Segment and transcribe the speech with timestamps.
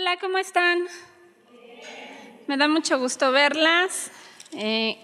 [0.00, 0.86] Hola, ¿cómo están?
[2.46, 4.12] Me da mucho gusto verlas.
[4.52, 4.96] Eh,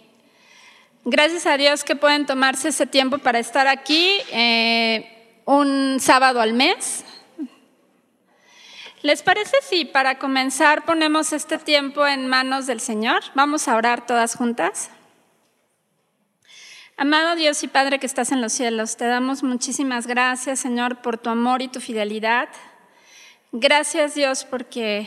[1.04, 6.52] gracias a Dios que pueden tomarse ese tiempo para estar aquí eh, un sábado al
[6.52, 7.04] mes.
[9.02, 13.24] ¿Les parece si para comenzar ponemos este tiempo en manos del Señor?
[13.34, 14.90] Vamos a orar todas juntas.
[16.96, 21.18] Amado Dios y Padre que estás en los cielos, te damos muchísimas gracias, Señor, por
[21.18, 22.48] tu amor y tu fidelidad.
[23.57, 25.07] Gracias, Dios, porque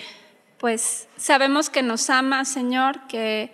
[0.58, 3.52] pues sabemos que nos amas, Señor, que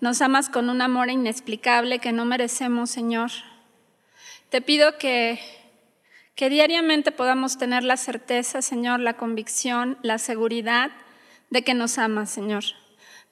[0.00, 3.30] nos amas con un amor inexplicable que no merecemos, Señor.
[4.50, 5.38] Te pido que
[6.34, 10.90] que diariamente podamos tener la certeza, Señor, la convicción, la seguridad
[11.50, 12.64] de que nos amas, Señor.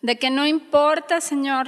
[0.03, 1.67] De que no importa, Señor,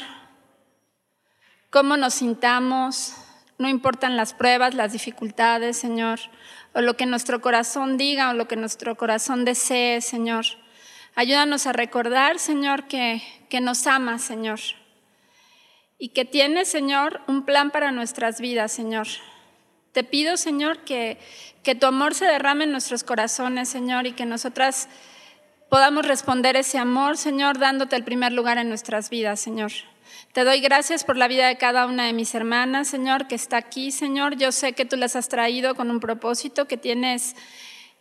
[1.70, 3.16] cómo nos sintamos,
[3.58, 6.20] no importan las pruebas, las dificultades, Señor,
[6.74, 10.44] o lo que nuestro corazón diga o lo que nuestro corazón desee, Señor.
[11.14, 14.60] Ayúdanos a recordar, Señor, que, que nos ama, Señor,
[15.98, 19.06] y que tiene, Señor, un plan para nuestras vidas, Señor.
[19.92, 21.18] Te pido, Señor, que,
[21.62, 24.88] que tu amor se derrame en nuestros corazones, Señor, y que nosotras
[25.68, 29.72] podamos responder ese amor, Señor, dándote el primer lugar en nuestras vidas, Señor.
[30.32, 33.58] Te doy gracias por la vida de cada una de mis hermanas, Señor, que está
[33.58, 34.36] aquí, Señor.
[34.38, 37.36] Yo sé que tú las has traído con un propósito, que tienes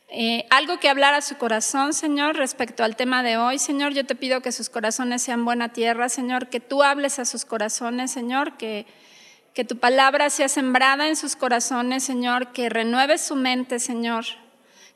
[0.07, 3.59] eh, algo que hablar a su corazón, Señor, respecto al tema de hoy.
[3.59, 7.25] Señor, yo te pido que sus corazones sean buena tierra, Señor, que tú hables a
[7.25, 8.85] sus corazones, Señor, que,
[9.53, 14.23] que tu palabra sea sembrada en sus corazones, Señor, que renueves su mente, Señor,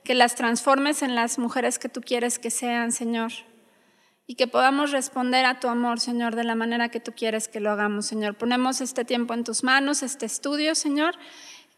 [0.06, 3.34] que las transformes en las mujeres que tú quieres que sean, Señor
[4.28, 7.60] y que podamos responder a tu amor, Señor, de la manera que tú quieres que
[7.60, 8.36] lo hagamos, Señor.
[8.36, 11.16] Ponemos este tiempo en tus manos, este estudio, Señor.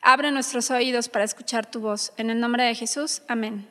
[0.02, 2.14] Abre nuestros oídos para escuchar tu voz.
[2.18, 3.68] En el nombre de Jesús, amén.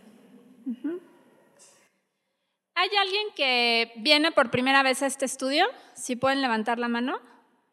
[2.74, 5.66] ¿Hay alguien que viene por primera vez a este estudio?
[5.94, 7.20] Si pueden levantar la mano.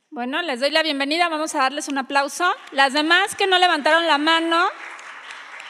[0.10, 2.50] Bueno, les doy la bienvenida, vamos a darles un aplauso.
[2.72, 4.68] Las demás que no levantaron la mano,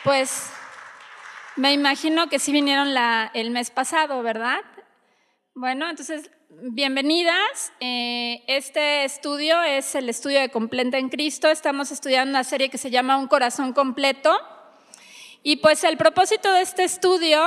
[0.04, 0.52] pues
[1.56, 2.90] me imagino que sí vinieron
[3.34, 4.60] el mes pasado, ¿verdad?
[5.56, 7.74] Bueno, entonces, bienvenidas.
[7.80, 11.48] Eh, este estudio es el estudio de Completa en Cristo.
[11.48, 14.36] Estamos estudiando una serie que se llama Un Corazón Completo.
[15.44, 17.40] Y pues el propósito de este estudio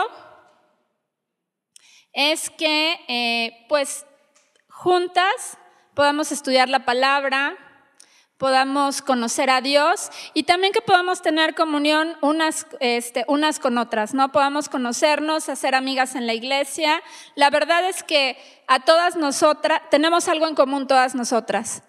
[2.12, 4.06] es que, eh, pues,
[4.69, 5.59] juntas
[5.95, 7.56] podamos estudiar la palabra,
[8.39, 14.13] podamos conocer a Dios y también que podamos tener comunión unas, este, unas con otras,
[14.13, 14.31] ¿no?
[14.31, 17.03] Podamos conocernos, hacer amigas en la iglesia.
[17.35, 18.37] La verdad es que
[18.67, 21.83] a todas nosotras, tenemos algo en común todas nosotras,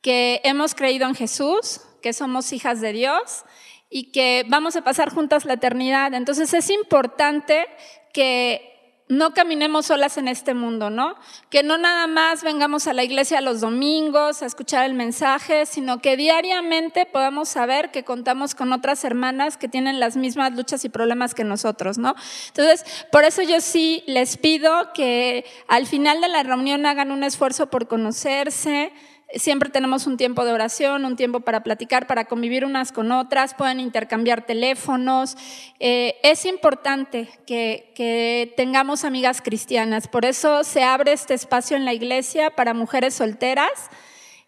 [0.00, 3.44] que hemos creído en Jesús, que somos hijas de Dios
[3.88, 6.14] y que vamos a pasar juntas la eternidad.
[6.14, 7.66] Entonces es importante
[8.12, 8.71] que
[9.08, 11.16] no caminemos solas en este mundo, ¿no?
[11.50, 16.00] Que no nada más vengamos a la iglesia los domingos a escuchar el mensaje, sino
[16.00, 20.88] que diariamente podamos saber que contamos con otras hermanas que tienen las mismas luchas y
[20.88, 22.14] problemas que nosotros, ¿no?
[22.48, 27.24] Entonces, por eso yo sí les pido que al final de la reunión hagan un
[27.24, 28.92] esfuerzo por conocerse,
[29.34, 33.54] Siempre tenemos un tiempo de oración, un tiempo para platicar, para convivir unas con otras,
[33.54, 35.36] pueden intercambiar teléfonos.
[35.80, 41.92] Eh, es importante que, tengamos amigas cristianas, por eso se abre este espacio en la
[41.92, 43.90] iglesia para mujeres solteras,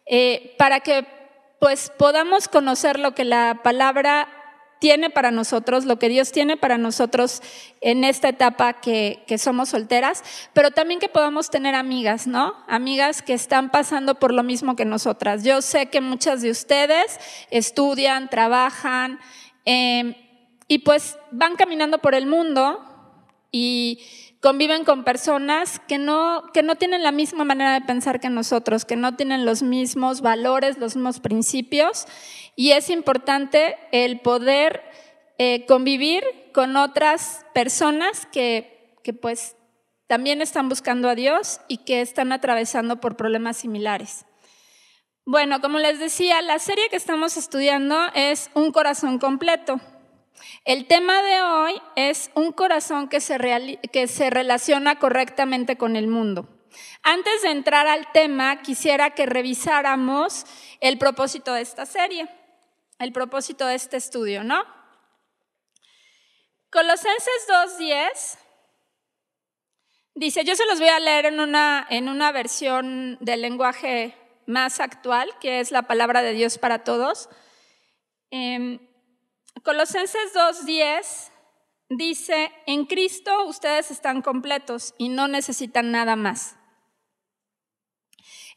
[0.06, 1.06] eh, para que
[1.58, 4.28] pues podamos conocer lo que la palabra
[4.78, 7.42] tiene para nosotros, lo que Dios tiene para nosotros
[7.80, 12.54] en esta etapa que, que, somos solteras, pero también que podamos tener amigas, ¿no?
[12.68, 15.44] Amigas que están pasando por lo mismo que nosotras.
[15.44, 17.18] Yo sé que muchas de ustedes
[17.50, 19.20] estudian, trabajan
[19.64, 20.16] eh,
[20.68, 22.80] y pues van caminando por el mundo
[23.50, 24.00] y
[24.44, 28.84] conviven con personas que no, que no tienen la misma manera de pensar que nosotros,
[28.84, 32.06] que no tienen los mismos valores, los mismos principios,
[32.56, 34.82] y es importante el poder
[35.38, 39.56] eh, convivir con otras personas que, que pues
[40.06, 44.26] también están buscando a Dios y que están atravesando por problemas similares.
[45.26, 49.80] Bueno, como les decía, la serie que estamos estudiando es Un corazón completo.
[50.64, 56.08] El tema de hoy es un corazón que se, que se relaciona correctamente con el
[56.08, 56.48] mundo.
[57.02, 60.44] Antes de entrar al tema, quisiera que revisáramos
[60.80, 62.28] el propósito de esta serie,
[63.04, 64.64] el propósito de este estudio, ¿no?
[66.70, 67.46] Colosenses
[67.78, 68.38] 2.10
[70.14, 74.16] dice, yo se los voy a leer en una, en una versión del lenguaje
[74.46, 77.28] más actual, que es la palabra de Dios para todos.
[78.30, 78.80] Eh,
[79.62, 81.30] Colosenses 2.10
[81.90, 86.56] dice, en Cristo ustedes están completos y no necesitan nada más.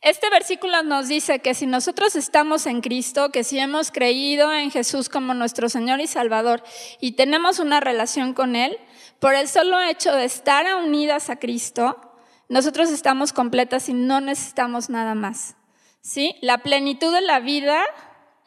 [0.01, 4.69] Este versículo nos dice que si nosotros estamos en Cristo, que si hemos creído en
[4.69, 6.63] Jesús como nuestro Señor y Salvador
[7.01, 8.77] y tenemos una relación con Él,
[9.19, 11.99] por el solo hecho de estar unidas a Cristo,
[12.47, 15.55] nosotros estamos completas y no necesitamos nada más.
[16.01, 16.35] ¿Sí?
[16.41, 17.83] La plenitud de la vida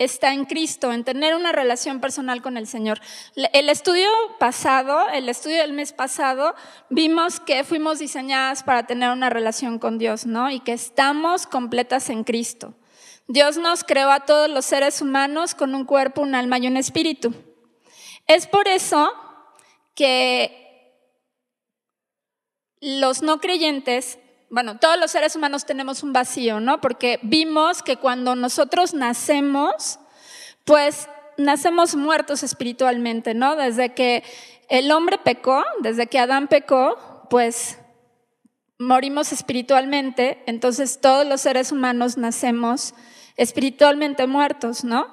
[0.00, 3.00] está en Cristo, en tener una relación personal con el Señor.
[3.36, 4.08] El estudio
[4.38, 6.54] pasado, el estudio del mes pasado,
[6.88, 10.50] vimos que fuimos diseñadas para tener una relación con Dios, ¿no?
[10.50, 12.74] Y que estamos completas en Cristo.
[13.28, 16.78] Dios nos creó a todos los seres humanos con un cuerpo, un alma y un
[16.78, 17.34] espíritu.
[18.26, 19.12] Es por eso
[19.94, 20.96] que
[22.80, 24.18] los no creyentes
[24.50, 26.80] bueno, todos los seres humanos tenemos un vacío, ¿no?
[26.80, 30.00] Porque vimos que cuando nosotros nacemos,
[30.64, 33.54] pues nacemos muertos espiritualmente, ¿no?
[33.54, 34.24] Desde que
[34.68, 37.78] el hombre pecó, desde que Adán pecó, pues
[38.78, 42.94] morimos espiritualmente, entonces todos los seres humanos nacemos
[43.36, 45.06] espiritualmente muertos, ¿no?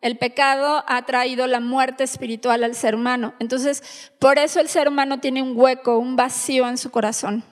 [0.00, 3.34] El pecado ha traído la muerte espiritual al ser humano.
[3.40, 7.42] Entonces, por eso el ser humano tiene un hueco, un vacío en su corazón.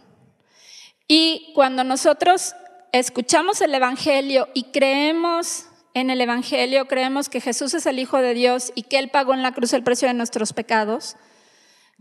[1.16, 2.56] Y cuando nosotros
[2.90, 8.34] escuchamos el Evangelio y creemos en el Evangelio, creemos que Jesús es el Hijo de
[8.34, 11.14] Dios y que Él pagó en la cruz el precio de nuestros pecados,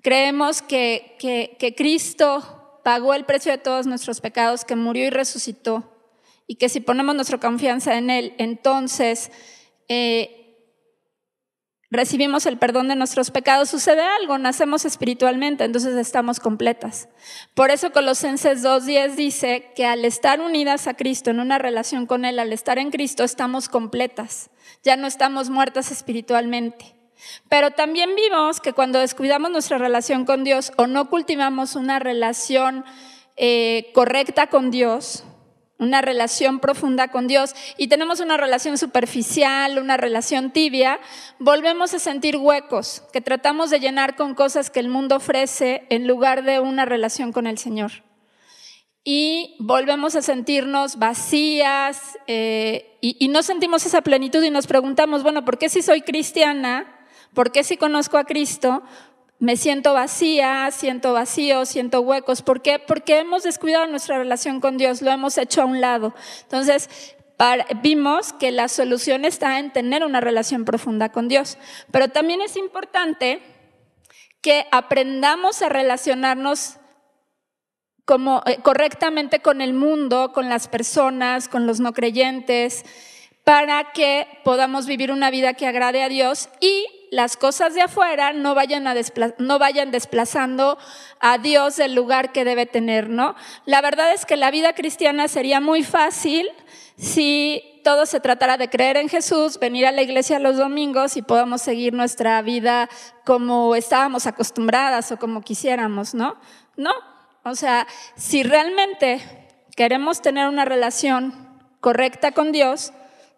[0.02, 5.96] creemos que, que, Cristo pagó el precio de todos nuestros pecados, que murió y resucitó,
[6.48, 9.30] y que si ponemos nuestra confianza en Él, entonces
[9.90, 10.43] eh,
[11.94, 17.08] recibimos el perdón de nuestros pecados, sucede algo, nacemos espiritualmente, entonces estamos completas.
[17.54, 22.26] Por eso Colosenses 2.10 dice que al estar unidas a Cristo, en una relación con
[22.26, 24.50] Él, al estar en Cristo, estamos completas,
[24.84, 26.96] ya no estamos muertas espiritualmente.
[27.48, 32.84] Pero también vimos que cuando descuidamos nuestra relación con Dios o no cultivamos una relación
[33.38, 35.24] eh, correcta con Dios,
[35.80, 41.00] una relación profunda con Dios y tenemos una relación superficial, una relación tibia,
[41.40, 46.08] volvemos a sentir huecos que tratamos de llenar con cosas que el mundo ofrece en
[46.08, 47.92] lugar de una relación con el Señor.
[49.06, 55.24] Y volvemos a sentirnos vacías eh, y, y no sentimos esa plenitud y nos preguntamos,
[55.24, 57.02] bueno, ¿por qué si soy cristiana?
[57.34, 58.84] ¿Por qué si conozco a Cristo?
[59.44, 62.42] Me siento vacía, siento vacío, siento huecos.
[62.42, 62.80] ¿Por qué?
[62.80, 66.16] Porque hemos descuidado nuestra relación con Dios, lo hemos hecho a un lado.
[66.44, 66.90] Entonces,
[67.82, 71.58] vimos que la solución está en tener una relación profunda con Dios.
[71.92, 73.42] Pero también es importante
[74.40, 76.78] que aprendamos a relacionarnos
[78.46, 82.86] eh, correctamente con el mundo, con las personas, con los no creyentes,
[83.44, 88.34] para que podamos vivir una vida que agrade a Dios y las cosas de afuera
[88.34, 88.86] no vayan,
[89.38, 90.80] no vayan desplazando
[91.20, 93.36] a Dios del lugar que debe tener, ¿no?
[93.66, 96.50] La verdad es que la vida cristiana sería muy fácil
[96.98, 101.22] si todo se tratara de creer en Jesús, venir a la iglesia los domingos y
[101.22, 102.90] podamos seguir nuestra vida
[103.26, 106.38] como estábamos acostumbradas o como quisiéramos, ¿no?
[106.78, 106.94] No,
[107.44, 107.86] o sea,
[108.16, 109.22] si realmente
[109.76, 111.34] queremos tener una relación
[111.80, 112.92] correcta con Dios,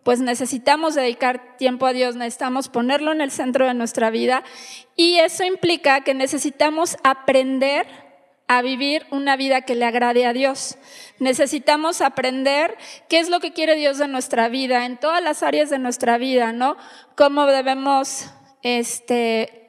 [0.05, 4.43] pues necesitamos dedicar tiempo a Dios, necesitamos ponerlo en el centro de nuestra vida
[4.95, 7.87] y eso implica que necesitamos aprender
[8.47, 10.77] a vivir una vida que le agrade a Dios.
[11.17, 12.77] Necesitamos aprender
[13.09, 16.19] qué es lo que quiere Dios de nuestra vida, en todas las áreas de nuestra
[16.19, 16.77] vida, ¿no?
[17.15, 18.27] Cómo debemos
[18.61, 19.64] este,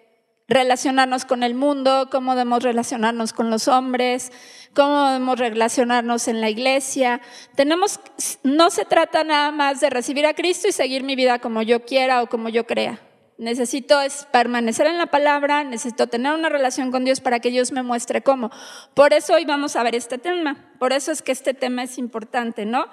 [0.49, 4.33] relacionarnos con el mundo, cómo debemos relacionarnos con los hombres,
[4.75, 7.21] cómo debemos relacionarnos en la iglesia.
[7.55, 8.01] Tenemos,
[8.43, 11.85] no se trata nada más de recibir a Cristo y seguir mi vida como yo
[11.85, 13.01] quiera o como yo crea.
[13.39, 17.71] Necesito es permanecer en la palabra, necesito tener una relación con Dios para que Dios
[17.71, 18.51] me muestre cómo.
[18.95, 20.73] Por eso hoy vamos a ver este tema.
[20.79, 22.87] Por eso es que este tema es importante, ¿no?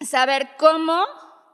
[0.00, 1.02] Saber cómo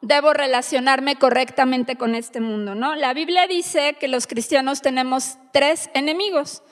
[0.03, 2.95] debo relacionarme correctamente con este mundo, ¿no?
[2.95, 6.63] La Biblia dice que los cristianos tenemos tres enemigos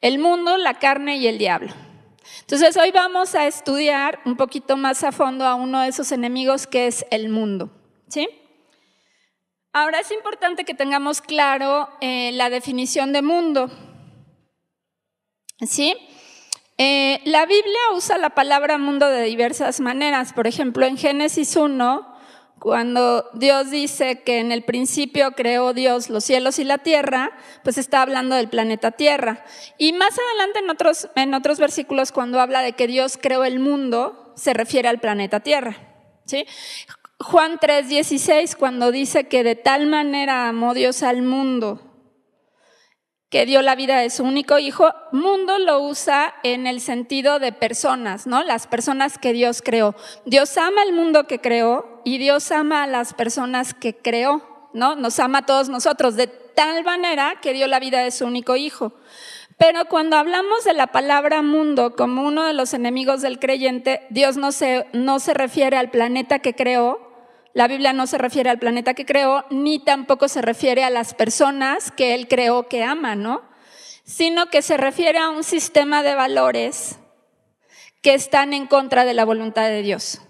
[0.00, 1.72] el mundo, la carne y el diablo.
[2.40, 6.66] Entonces hoy vamos a estudiar un poquito más a fondo a uno de esos enemigos
[6.66, 7.70] que es el mundo.
[8.08, 8.28] ¿sí?
[9.72, 13.70] Ahora es importante que tengamos claro eh, la definición de mundo.
[15.66, 15.96] ¿Sí?
[16.78, 20.32] Eh, la Biblia usa la palabra mundo de diversas maneras.
[20.32, 22.17] Por ejemplo, en Génesis 1
[22.58, 27.78] cuando Dios dice que en el principio creó Dios los cielos y la tierra, pues
[27.78, 29.44] está hablando del planeta Tierra.
[29.78, 33.60] Y más adelante en otros, en otros versículos, cuando habla de que Dios creó el
[33.60, 35.76] mundo, se refiere al planeta Tierra.
[36.24, 36.46] ¿sí?
[37.20, 41.87] Juan 3:16, cuando dice que de tal manera amó Dios al mundo,
[43.30, 47.52] que dio la vida de su único hijo, mundo lo usa en el sentido de
[47.52, 48.42] personas, ¿no?
[48.42, 49.94] Las personas que Dios creó.
[50.24, 54.96] Dios ama el mundo que creó y Dios ama a las personas que creó, ¿no?
[54.96, 58.56] Nos ama a todos nosotros de tal manera que dio la vida de su único
[58.56, 58.94] hijo.
[59.58, 64.36] Pero cuando hablamos de la palabra mundo como uno de los enemigos del creyente, Dios
[64.36, 67.07] no se, no se refiere al planeta que creó,
[67.58, 71.12] la Biblia no se refiere al planeta que creó, ni tampoco se refiere a las
[71.12, 73.42] personas que Él creó que ama, ¿no?
[74.04, 77.00] Sino que se refiere a un sistema de valores
[78.00, 80.20] que están en contra de la voluntad de Dios.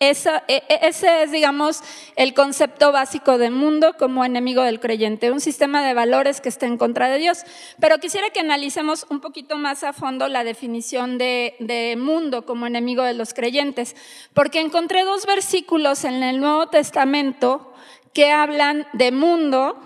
[0.00, 0.10] E,
[0.48, 1.82] e, ese es, digamos,
[2.16, 6.66] el concepto básico del mundo como enemigo del creyente, un sistema de valores que está
[6.66, 7.44] en contra de Dios.
[7.80, 12.66] Pero quisiera que analicemos un poquito más a fondo la definición de, de mundo como
[12.66, 13.94] enemigo de los creyentes,
[14.34, 17.72] porque encontré dos versículos en el Nuevo Testamento
[18.12, 19.80] que hablan de mundo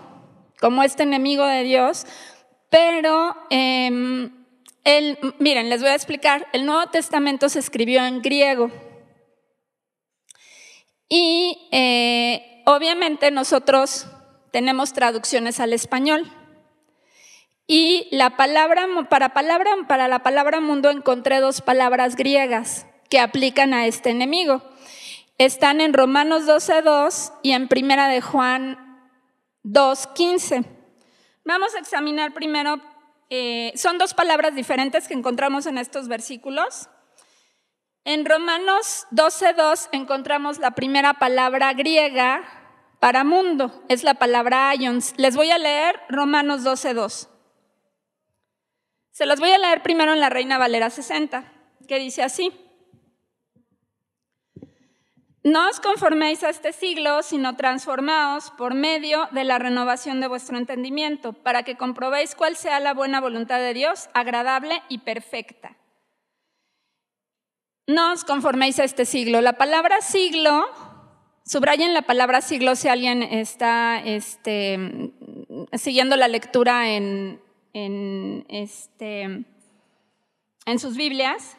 [0.60, 2.06] como este enemigo de Dios,
[2.70, 4.30] pero em,
[4.84, 8.70] el, miren, les voy a explicar, el Nuevo Testamento se escribió en griego.
[11.08, 14.06] Y eh, obviamente nosotros
[14.50, 16.30] tenemos traducciones al español.
[17.66, 23.74] Y la palabra, para, palabra, para la palabra mundo encontré dos palabras griegas que aplican
[23.74, 24.62] a este enemigo.
[25.36, 28.78] Están en Romanos 12.2 y en Primera de Juan
[29.64, 30.64] 2.15.
[31.44, 32.80] Vamos a examinar primero,
[33.30, 36.88] eh, son dos palabras diferentes que encontramos en estos versículos.
[38.08, 42.42] En Romanos 12.2 encontramos la primera palabra griega
[43.00, 45.12] para mundo, es la palabra ions.
[45.18, 47.28] Les voy a leer Romanos 12.2.
[49.10, 51.52] Se las voy a leer primero en la Reina Valera 60,
[51.86, 52.50] que dice así.
[55.44, 60.56] No os conforméis a este siglo, sino transformaos por medio de la renovación de vuestro
[60.56, 65.76] entendimiento, para que comprobéis cuál sea la buena voluntad de Dios, agradable y perfecta.
[67.88, 69.40] No os conforméis a este siglo.
[69.40, 70.66] La palabra siglo,
[71.46, 75.10] subrayen la palabra siglo si alguien está este,
[75.72, 77.40] siguiendo la lectura en,
[78.50, 81.56] este, en sus Biblias.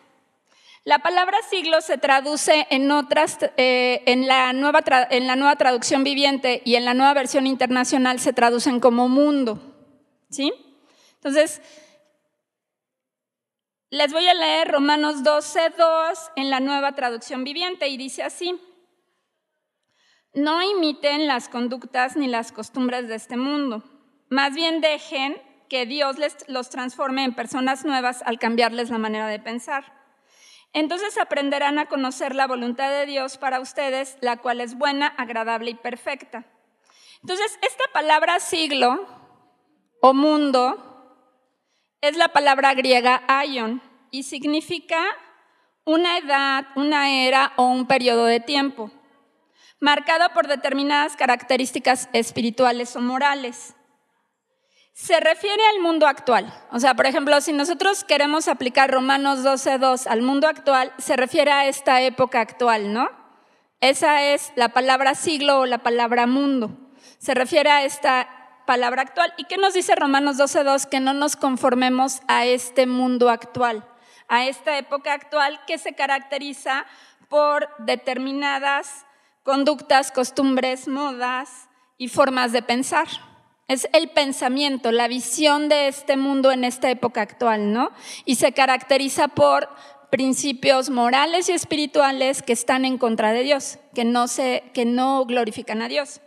[0.84, 6.04] La palabra siglo se traduce en otras, eh, en, la nueva en la nueva traducción
[6.04, 9.60] viviente y en la nueva versión internacional se traducen como mundo.
[10.30, 10.54] ¿Sí?
[11.16, 11.60] Entonces,
[13.90, 18.60] les voy a leer Romanos 12, 2 en la nueva traducción viviente y dice así.
[20.34, 23.84] No imiten las conductas ni las costumbres de este mundo.
[24.30, 29.28] Más bien dejen que Dios les, los transforme en personas nuevas al cambiarles la manera
[29.28, 29.92] de pensar.
[30.72, 35.72] Entonces aprenderán a conocer la voluntad de Dios para ustedes, la cual es buena, agradable
[35.72, 36.46] y perfecta.
[37.22, 39.06] Entonces, esta palabra siglo
[40.02, 40.89] o mundo
[42.02, 45.04] es la palabra griega aion y significa
[45.86, 48.92] una edad, una era o un periodo de tiempo,
[49.80, 53.76] marcado por determinadas características espirituales o morales.
[54.94, 56.54] Se refiere al mundo actual.
[56.72, 61.52] O sea, por ejemplo, si nosotros queremos aplicar Romanos 12.2 al mundo actual, se refiere
[61.52, 63.10] a esta época actual, ¿no?
[63.80, 66.92] Esa es la palabra siglo o la palabra mundo.
[67.18, 68.39] Se refiere a esta
[68.70, 69.34] palabra actual.
[69.36, 70.88] ¿Y qué nos dice Romanos 12.2?
[70.88, 73.84] Que no nos conformemos a este mundo actual,
[74.28, 76.86] a esta época actual que se caracteriza
[77.30, 79.08] por determinadas
[79.42, 83.08] conductas, costumbres, modas y formas de pensar.
[83.68, 87.90] Es el pensamiento, la visión de este mundo en esta época actual, ¿no?
[88.26, 89.68] Y se caracteriza por
[90.12, 95.26] principios morales y espirituales que están en contra de Dios, que no, se, que no
[95.26, 96.22] glorifican a Dios.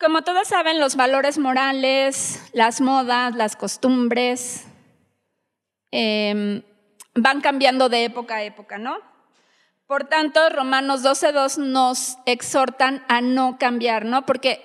[0.00, 4.64] Como todos saben, los valores morales, las modas, las costumbres
[5.90, 6.62] em,
[7.14, 8.96] van cambiando de época a época, ¿no?
[9.86, 14.24] Por tanto, Romanos 12.2 nos exhortan a no cambiar, ¿no?
[14.24, 14.62] Porque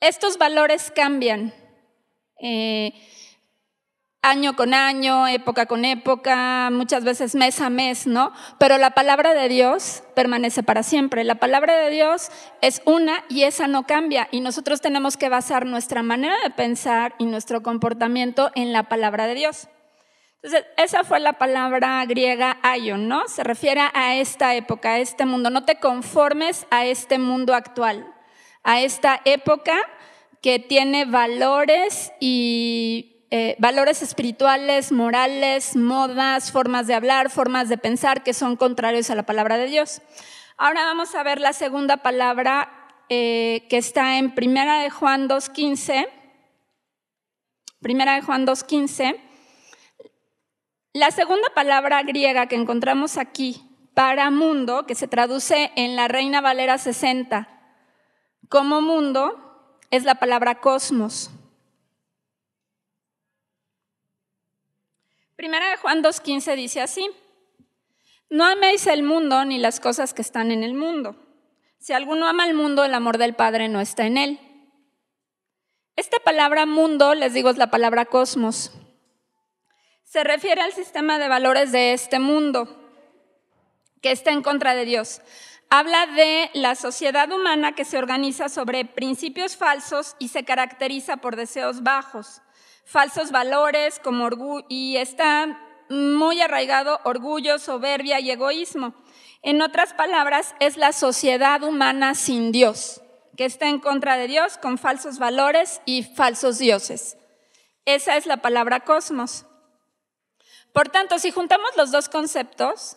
[0.00, 1.54] estos valores cambian.
[2.38, 2.92] Eh,
[4.28, 8.32] año con año, época con época, muchas veces mes a mes, ¿no?
[8.58, 11.24] Pero la palabra de Dios permanece para siempre.
[11.24, 12.30] La palabra de Dios
[12.60, 14.28] es una y esa no cambia.
[14.30, 19.26] Y nosotros tenemos que basar nuestra manera de pensar y nuestro comportamiento en la palabra
[19.26, 19.68] de Dios.
[20.42, 23.26] Entonces, esa fue la palabra griega aion, ¿no?
[23.26, 25.50] Se refiere a esta época, a este mundo.
[25.50, 28.06] No te conformes a este mundo actual,
[28.62, 29.74] a esta época
[30.40, 38.22] que tiene valores y eh, valores espirituales, morales, modas, formas de hablar, formas de pensar
[38.22, 40.00] que son contrarios a la palabra de Dios.
[40.56, 42.70] Ahora vamos a ver la segunda palabra
[43.10, 46.08] eh, que está en Primera de Juan 2.15.
[47.80, 49.20] Primera de Juan 2.15.
[50.94, 56.40] La segunda palabra griega que encontramos aquí para mundo, que se traduce en la Reina
[56.40, 57.46] Valera 60
[58.48, 61.30] como mundo, es la palabra cosmos.
[65.38, 67.08] Primera de Juan 2.15 dice así,
[68.28, 71.14] no améis el mundo ni las cosas que están en el mundo.
[71.78, 74.40] Si alguno ama el mundo, el amor del Padre no está en él.
[75.94, 78.72] Esta palabra mundo, les digo, es la palabra cosmos.
[80.02, 82.90] Se refiere al sistema de valores de este mundo,
[84.02, 85.22] que está en contra de Dios.
[85.70, 91.36] Habla de la sociedad humana que se organiza sobre principios falsos y se caracteriza por
[91.36, 92.42] deseos bajos,
[92.88, 98.94] falsos valores como orgullo, y está muy arraigado orgullo, soberbia y egoísmo.
[99.42, 103.02] En otras palabras, es la sociedad humana sin Dios,
[103.36, 107.18] que está en contra de Dios con falsos valores y falsos dioses.
[107.84, 109.44] Esa es la palabra cosmos.
[110.72, 112.96] Por tanto, si juntamos los dos conceptos,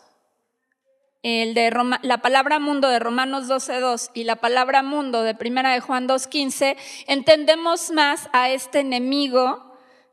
[1.22, 1.70] el de
[2.02, 6.78] la palabra mundo de Romanos 12.2 y la palabra mundo de Primera de Juan 2.15,
[7.08, 9.71] entendemos más a este enemigo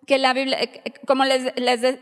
[0.09, 1.53] que la Biblia, eh, eh, como les,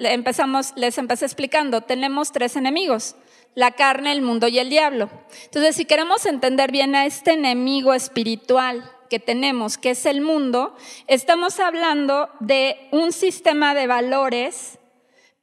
[0.00, 3.16] empezamos, les empecé explicando, tenemos tres enemigos,
[3.54, 5.10] la carne, el mundo y el diablo.
[5.44, 10.76] Entonces, si queremos entender bien a este enemigo espiritual que tenemos, que es el mundo,
[11.08, 14.78] estamos hablando de un sistema de valores,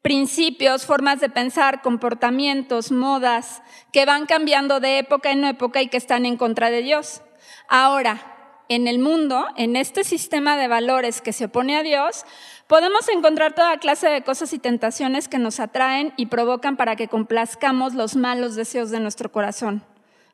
[0.02, 5.98] principios, formas de pensar, comportamientos, modas, que van cambiando de época en época y que
[5.98, 7.22] están en contra de Dios.
[7.68, 8.33] Ahora,
[8.70, 12.26] en el mundo, en este sistema de valores que se opone a Dios,
[12.68, 17.08] podemos encontrar toda clase de cosas y tentaciones que nos atraen y provocan para que
[17.08, 19.84] complazcamos los malos deseos de nuestro corazón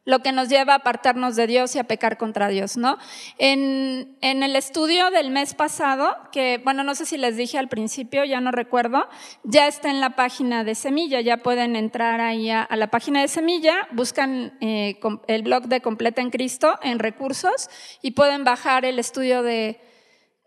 [0.10, 2.98] lo que nos lleva a apartarnos de Dios y a pecar contra Dios, ¿no?
[3.38, 8.26] En, el estudio del mes pasado, que bueno, no sé si les dije al principio,
[8.26, 9.08] ya no recuerdo,
[9.44, 13.28] ya está en la página de Semilla, ya pueden entrar ahí a, la página de
[13.28, 17.70] Semilla, buscan eh, el blog de Completa en Cristo en recursos
[18.02, 19.80] y pueden bajar el estudio de,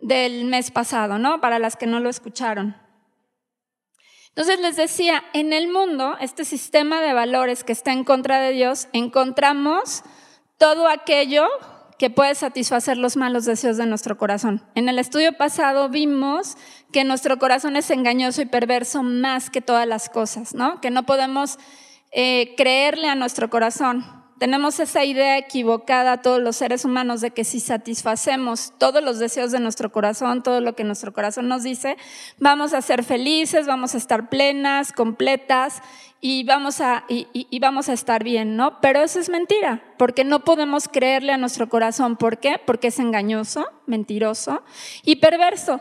[0.00, 1.40] del mes pasado, ¿no?
[1.40, 2.81] Para las que no lo escucharon.
[4.34, 8.52] Entonces les decía, en el mundo, este sistema de valores que está en contra de
[8.52, 10.02] Dios, encontramos
[10.56, 11.46] todo aquello
[11.98, 14.62] que puede satisfacer los malos deseos de nuestro corazón.
[14.74, 16.56] En el estudio pasado vimos
[16.92, 20.80] que nuestro corazón es engañoso y perverso más que todas las cosas, ¿no?
[20.80, 21.58] Que no podemos
[22.10, 24.21] eh, creerle a nuestro corazón.
[24.42, 29.52] Tenemos esa idea equivocada todos los seres humanos de que si satisfacemos todos los deseos
[29.52, 31.96] de nuestro corazón, todo lo que nuestro corazón nos dice,
[32.38, 35.80] vamos a ser felices, vamos a estar plenas, completas
[36.20, 38.80] y vamos a, y, vamos a estar bien, ¿no?
[38.80, 42.16] Pero eso es mentira, porque no podemos creerle a nuestro corazón.
[42.16, 42.60] ¿Por qué?
[42.66, 44.64] Porque es engañoso, mentiroso
[45.04, 45.80] y perverso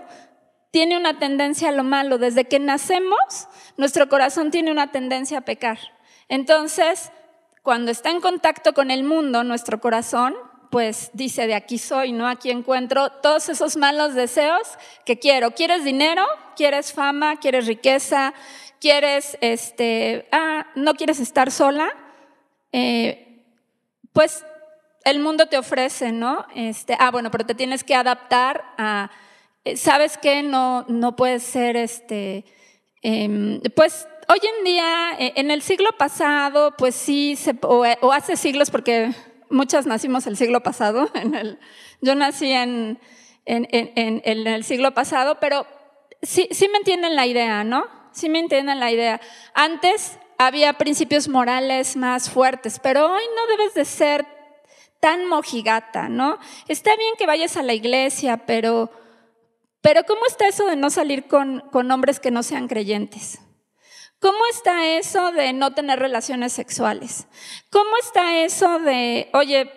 [0.69, 2.19] tiene una tendencia a lo malo.
[2.19, 3.47] Desde que nacemos,
[3.77, 5.79] nuestro corazón tiene una tendencia a pecar.
[6.29, 7.11] Entonces,
[7.61, 10.35] cuando está en contacto con el mundo, nuestro corazón,
[10.71, 12.27] pues dice, de aquí soy, ¿no?
[12.27, 14.61] Aquí encuentro todos esos malos deseos
[15.05, 15.51] que quiero.
[15.51, 16.25] ¿Quieres dinero?
[16.55, 17.39] ¿Quieres fama?
[17.39, 18.33] ¿Quieres riqueza?
[18.79, 21.89] ¿Quieres, este, ah, no quieres estar sola?
[22.71, 23.43] Eh,
[24.13, 24.45] pues
[25.03, 26.45] el mundo te ofrece, ¿no?
[26.55, 29.11] Este, ah, bueno, pero te tienes que adaptar a,
[29.65, 30.41] eh, ¿sabes qué?
[30.41, 32.45] No, no puedes ser, este,
[33.01, 38.71] em, pues hoy en día, eh, en el siglo pasado, pues sí, o, hace siglos,
[38.71, 39.11] porque
[39.49, 41.11] muchas nacimos el siglo pasado,
[42.01, 42.97] yo nací en,
[43.45, 45.67] el siglo pasado, pero
[46.21, 47.85] sí, sí me entienden la idea, ¿no?
[48.13, 49.19] Sí me entienden la idea.
[49.53, 54.25] Antes había principios morales más fuertes, pero hoy no debes de ser
[55.01, 56.37] tan mojigata, ¿no?
[56.69, 58.91] Está bien que vayas a la iglesia, pero,
[59.81, 63.39] pero ¿cómo está eso de no salir con hombres que no sean creyentes?
[64.21, 67.27] ¿Cómo está eso de no tener relaciones sexuales?
[67.71, 69.71] ¿Cómo está eso de, oye,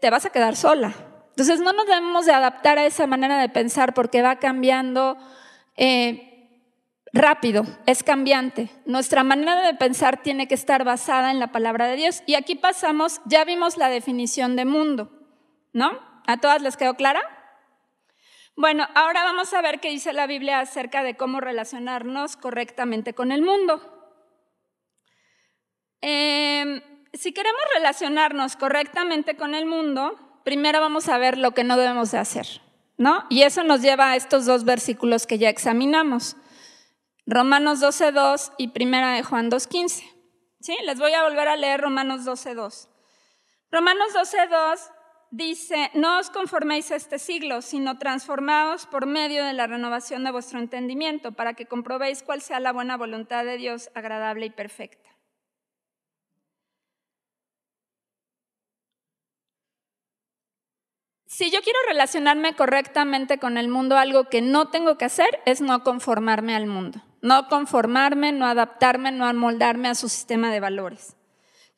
[0.00, 0.94] te vas a quedar sola?
[1.28, 5.18] Entonces no nos debemos de adaptar a esa manera de pensar porque va cambiando
[5.76, 6.30] eh,
[7.12, 8.70] rápido, es cambiante.
[8.86, 12.22] Nuestra manera de pensar tiene que estar basada en la palabra de Dios.
[12.26, 15.10] Y aquí pasamos, ya vimos la definición de mundo,
[15.74, 15.98] ¿no?
[16.26, 17.20] ¿A todas les quedó clara?
[18.60, 23.32] Bueno, ahora vamos a ver qué dice la Biblia acerca de cómo relacionarnos correctamente con
[23.32, 23.80] el mundo.
[26.02, 26.82] Em,
[27.14, 32.10] si queremos relacionarnos correctamente con el mundo, primero vamos a ver lo que no debemos
[32.10, 32.60] de hacer,
[32.98, 33.24] ¿no?
[33.30, 36.36] Y eso nos lleva a estos dos versículos que ya examinamos.
[37.24, 40.04] Romanos 12.2 y Primera de Juan 2.15.
[40.60, 40.76] ¿Sí?
[40.84, 42.88] Les voy a volver a leer Romanos 12.2.
[43.70, 44.99] Romanos 12.2
[45.30, 50.32] dice, no os conforméis a este siglo, sino transformaos por medio de la renovación de
[50.32, 55.10] vuestro entendimiento, para que comprobéis cuál sea la buena voluntad de Dios, agradable y perfecta.
[61.26, 65.60] Si yo quiero relacionarme correctamente con el mundo, algo que no tengo que hacer es
[65.60, 67.00] no conformarme al mundo.
[67.22, 71.16] No conformarme, no adaptarme, no amoldarme a su sistema de valores.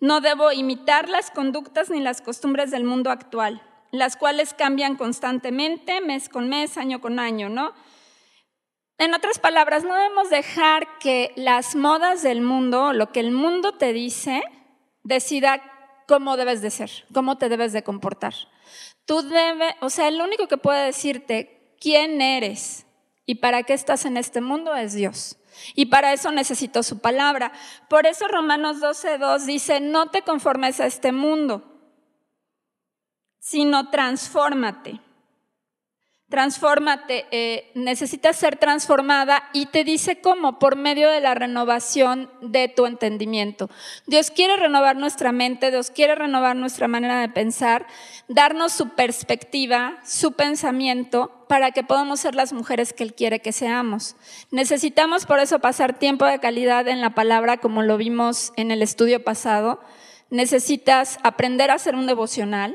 [0.03, 3.63] No debo imitar las conductas ni las costumbres del mundo actual,
[3.93, 7.73] las cuales cambian constantemente, mes con mes, año con año, ¿no?
[8.99, 13.75] En otras palabras, no debemos dejar que las modas del mundo, lo que el mundo
[13.75, 14.43] te dice,
[15.05, 15.63] decida
[16.09, 18.35] cómo debes de ser, cómo te debes de comportar.
[19.07, 22.87] Tú debes, o sea, el único que puede decirte quién eres
[23.25, 25.37] y para qué estás en este mundo es Dios.
[25.75, 27.53] Y para eso necesito su palabra.
[27.89, 31.63] Por eso Romanos 12.2 dice, no te conformes a este mundo,
[33.39, 35.01] sino transfórmate.
[36.33, 42.69] Transfórmate, eh, necesitas ser transformada y te dice cómo, por medio de la renovación de
[42.69, 43.69] tu entendimiento.
[44.07, 47.87] Dios quiere renovar nuestra mente, Dios quiere renovar nuestra manera de pensar,
[48.29, 53.53] darnos su perspectiva, su pensamiento, para que podamos ser las mujeres que Él quiere que
[53.53, 54.17] seamos.
[54.51, 58.81] Necesitamos por eso pasar tiempo de calidad en la palabra, como lo vimos en el
[58.81, 59.83] estudio pasado.
[60.31, 62.75] Necesitas aprender a hacer un devocional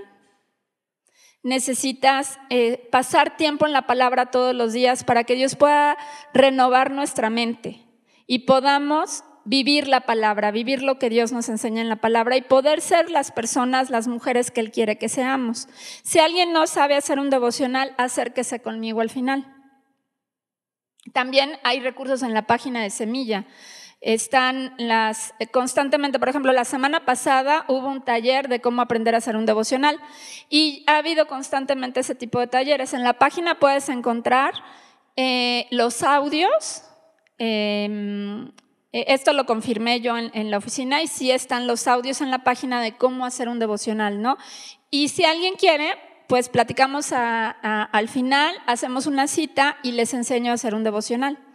[1.48, 5.98] necesitas eh, pasar tiempo en la palabra todos los días para que Dios pueda
[6.34, 7.86] renovar nuestra mente
[8.28, 12.42] y podamos vivir la palabra, vivir lo que Dios nos enseña en la palabra y
[12.42, 15.70] poder ser las personas, las mujeres que Él quiere que seamos.
[16.04, 19.56] Si alguien no sabe hacer un devocional, acérquese conmigo al final.
[21.14, 23.46] También hay recursos en la página de Semilla
[24.02, 29.16] están las eh, constantemente, por ejemplo, la semana pasada hubo un taller de cómo aprender
[29.16, 30.00] a hacer un devocional
[30.50, 32.94] y ha habido constantemente ese tipo de talleres.
[32.94, 34.54] En la página puedes encontrar
[35.16, 36.84] eh, los audios.
[37.40, 38.50] Em,
[38.92, 42.44] eh, esto lo confirmé yo en, la oficina y sí están los audios en la
[42.44, 44.38] página de cómo hacer un devocional, ¿no?
[44.92, 45.96] Y si alguien quiere,
[46.28, 51.47] pues platicamos al final, hacemos una cita y les enseño a hacer un devocional.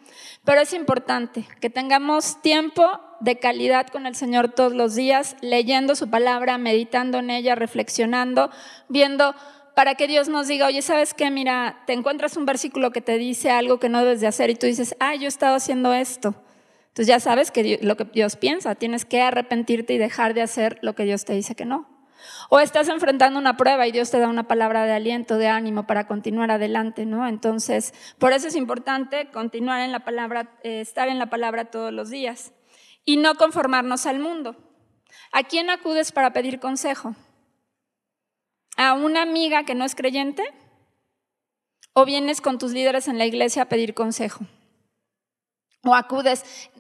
[0.45, 5.95] Pero es importante que tengamos tiempo de calidad con el Señor todos los días, leyendo
[5.95, 8.51] su palabra, meditando en ella, reflexionando,
[8.89, 9.37] viendo
[9.77, 11.31] para que Dios nos diga, oye, ¿sabes qué?
[11.31, 14.57] Mira, te encuentras un versículo que te dice algo que no debes de hacer y
[14.57, 16.35] tú dices, ah, yo he estado haciendo esto.
[16.89, 20.79] Entonces ya sabes que lo que Dios piensa, tienes que arrepentirte y dejar de hacer
[20.83, 21.92] lo que Dios te dice que no.
[22.49, 25.87] O estás enfrentando una prueba y Dios te da una palabra de aliento, de ánimo
[25.87, 27.27] para continuar adelante, ¿no?
[27.27, 31.93] Entonces, por eso es importante continuar en la palabra, eh, estar en la palabra todos
[31.93, 32.53] los días
[33.05, 34.57] y no conformarnos al mundo.
[35.33, 37.15] ¿A quién acudes para pedir consejo?
[38.77, 40.43] ¿A una amiga que no es creyente?
[41.95, 44.47] ¿O vienes con tus líderes en la iglesia a pedir consejo?
[45.85, 46.71] ¿O acudes?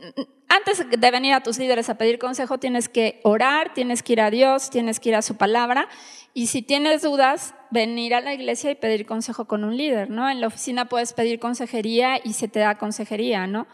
[0.55, 4.21] Antes de venir a tus líderes a pedir consejo, tienes que orar, tienes que ir
[4.21, 5.89] a Dios, tienes que ir a su palabra.
[6.35, 10.29] Y si tienes dudas, venir a la iglesia y pedir consejo con un líder, ¿no?
[10.29, 13.67] En la oficina puedes pedir consejería y se te da consejería, ¿no?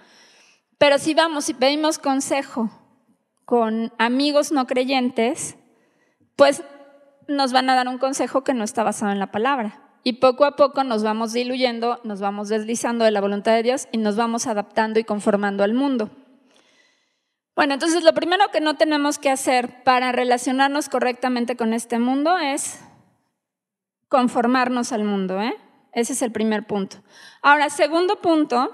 [0.79, 2.71] Pero si vamos y pedimos consejo
[3.45, 5.57] con amigos no creyentes,
[6.37, 6.63] pues
[7.27, 9.83] nos van a dar un consejo que no está basado en la palabra.
[10.05, 13.89] Y poco a poco nos vamos diluyendo, nos vamos deslizando de la voluntad de Dios
[13.91, 16.11] y nos vamos adaptando y conformando al mundo.
[17.59, 22.39] Bueno, entonces lo primero que no tenemos que hacer para relacionarnos correctamente con este mundo
[22.39, 22.79] es
[24.07, 25.43] conformarnos al mundo.
[25.43, 25.57] ¿eh?
[25.93, 26.99] Ese es el primer punto.
[27.43, 28.73] Ahora, segundo punto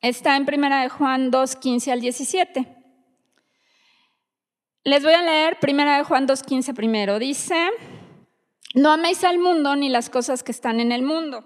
[0.00, 2.76] está en primera de Juan 2, 15 al 17.
[4.84, 7.18] Les voy a leer primera de Juan 2, 15 primero.
[7.18, 7.68] Dice,
[8.72, 11.44] no améis al mundo ni las cosas que están en el mundo.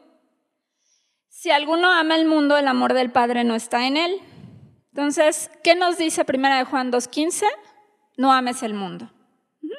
[1.29, 4.21] Si alguno ama el mundo, el amor del Padre no está en él.
[4.93, 7.47] Entonces, ¿qué nos dice Primera de Juan 2.15?
[8.19, 9.11] No ames el mundo.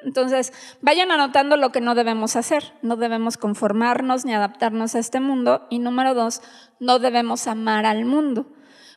[0.04, 2.74] Entonces, vayan anotando lo que no debemos hacer.
[2.82, 5.68] No debemos conformarnos ni adaptarnos a este mundo.
[5.70, 6.42] Y número dos,
[6.80, 8.48] no debemos amar al mundo.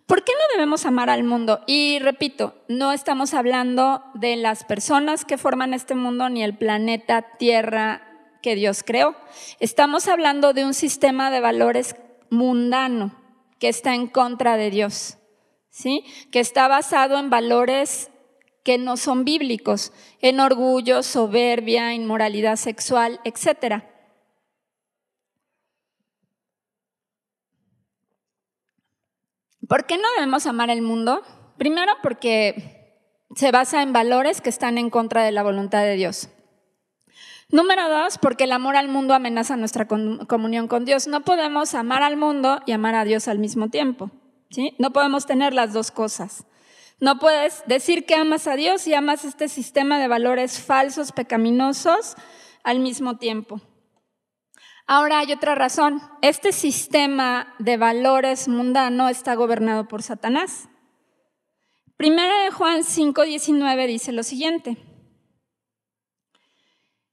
[0.06, 1.60] ¿Por qué no debemos amar al mundo?
[1.66, 7.36] Y repito, no estamos hablando de las personas que forman este mundo ni el planeta
[7.38, 8.02] Tierra
[8.40, 9.16] que Dios creó.
[9.60, 11.94] Estamos hablando de un sistema de valores
[12.30, 13.14] mundano
[13.58, 15.18] que está en contra de Dios
[16.30, 18.10] que está basado en valores
[18.64, 23.84] que no son bíblicos, en orgullo, soberbia, inmoralidad sexual, etc.
[29.68, 31.22] ¿Por qué no debemos amar el mundo?
[31.58, 36.28] Primero porque se basa en valores que están en contra de la voluntad de Dios.
[37.50, 41.06] Número dos, porque el amor al mundo amenaza nuestra comunión con Dios.
[41.06, 44.10] No podemos amar al mundo y amar a Dios al mismo tiempo.
[44.78, 46.44] No podemos tener las dos cosas.
[46.98, 52.16] No puedes decir que amas a Dios y amas este sistema de valores falsos, pecaminosos,
[52.64, 53.60] al mismo tiempo.
[54.86, 56.00] Ahora hay otra razón.
[56.22, 60.68] Este sistema de valores mundano está gobernado por Satanás.
[61.96, 64.76] Primera de Juan 5:19 dice lo siguiente.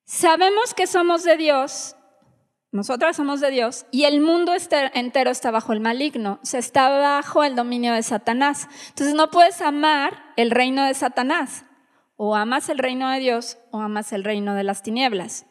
[0.06, 1.96] Sabemos que somos de Dios,
[2.74, 4.52] nosotras somos de Dios, y el mundo
[4.94, 8.68] entero está bajo el maligno, se está bajo el dominio de Satanás.
[8.90, 11.66] Entonces no puedes amar el reino de Satanás,
[12.16, 15.46] o amas el reino de Dios o amas el reino de las tinieblas.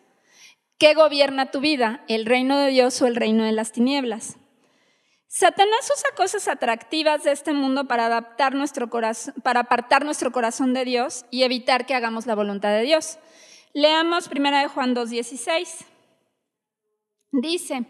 [0.78, 2.02] ¿Qué gobierna tu vida?
[2.08, 4.36] ¿El reino de Dios o el reino de las tinieblas?
[5.28, 10.84] Satanás usa cosas atractivas de este mundo para, adaptar nuestro para apartar nuestro corazón de
[10.84, 13.18] Dios y evitar que hagamos la voluntad de Dios.
[13.74, 15.91] Leamos 1 de Juan 2.16.
[17.32, 17.86] Dice,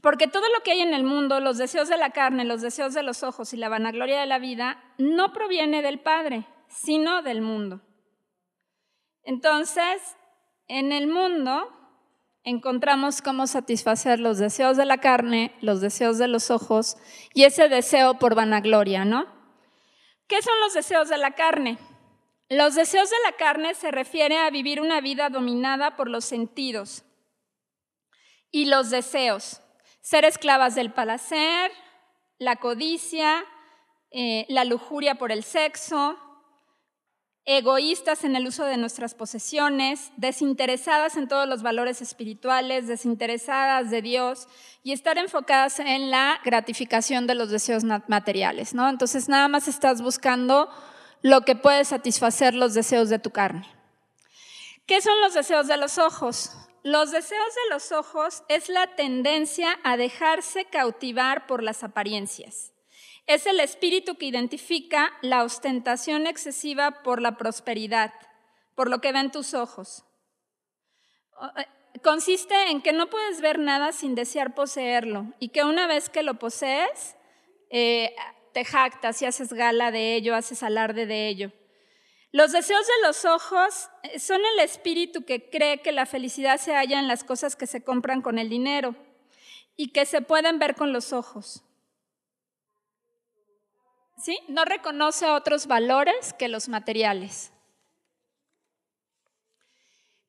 [0.00, 2.94] porque todo lo que hay en el mundo, los deseos de la carne, los deseos
[2.94, 7.42] de los ojos y la vanagloria de la vida, no proviene del Padre, sino del
[7.42, 7.82] mundo.
[9.22, 10.16] Entonces,
[10.66, 11.68] en el mundo
[12.42, 16.96] encontramos cómo satisfacer los deseos de la carne, los deseos de los ojos
[17.34, 19.26] y ese deseo por vanagloria, ¿no?
[20.26, 21.76] ¿Qué son los deseos de la carne?
[22.48, 27.04] Los deseos de la carne se refiere a vivir una vida dominada por los sentidos
[28.50, 29.60] y los deseos,
[30.00, 31.70] ser esclavas del placer,
[32.38, 33.44] la codicia,
[34.10, 36.16] eh, la lujuria por el sexo,
[37.44, 44.02] egoístas en el uso de nuestras posesiones, desinteresadas en todos los valores espirituales, desinteresadas de
[44.02, 44.48] Dios
[44.82, 48.86] y estar enfocadas en la gratificación de los deseos materiales, ¿no?
[48.88, 50.68] Entonces nada más estás buscando
[51.22, 53.66] lo que puede satisfacer los deseos de tu carne.
[54.86, 56.52] ¿Qué son los deseos de los ojos?
[56.82, 62.72] Los deseos de los ojos es la tendencia a dejarse cautivar por las apariencias.
[63.26, 68.14] Es el espíritu que identifica la ostentación excesiva por la prosperidad,
[68.74, 70.04] por lo que ven tus ojos.
[71.56, 71.66] Eh,
[72.02, 76.22] consiste en que no puedes ver nada sin desear poseerlo y que una vez que
[76.22, 77.16] lo posees,
[77.70, 78.14] eh,
[78.54, 81.52] te jactas y haces gala de ello, haces alarde de ello.
[82.30, 86.74] Los deseos de los ojos eh, son el espíritu que cree que la felicidad se
[86.74, 88.94] halla en las cosas que se compran con el dinero
[89.76, 91.62] y que se pueden ver con los ojos.
[94.18, 94.38] ¿Sí?
[94.48, 97.52] No reconoce otros valores que los materiales.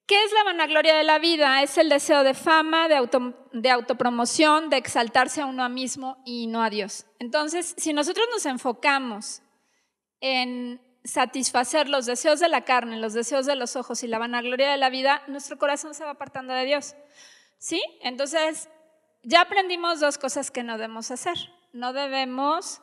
[0.05, 1.61] ¿Qué es la vanagloria de la vida?
[1.61, 6.69] Es el deseo de fama, de, autopromoción, de exaltarse a uno mismo y no a
[6.71, 7.05] Dios.
[7.19, 9.43] Entonces, si nosotros nos enfocamos
[10.19, 14.69] en satisfacer los deseos de la carne, los deseos de los ojos y la vanagloria
[14.69, 16.95] de la vida, nuestro corazón se va apartando de Dios.
[17.57, 17.81] ¿Sí?
[18.01, 18.69] Entonces,
[19.23, 21.37] ya aprendimos dos cosas que no debemos hacer.
[21.73, 22.81] No debemos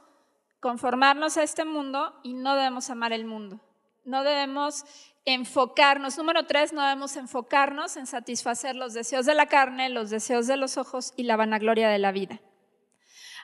[0.60, 3.60] conformarnos a este mundo y no debemos amar el mundo.
[4.04, 4.84] No debemos
[5.24, 6.16] enfocarnos.
[6.18, 10.56] Número tres, no debemos enfocarnos en satisfacer los deseos de la carne, los deseos de
[10.56, 12.40] los ojos y la vanagloria de la vida.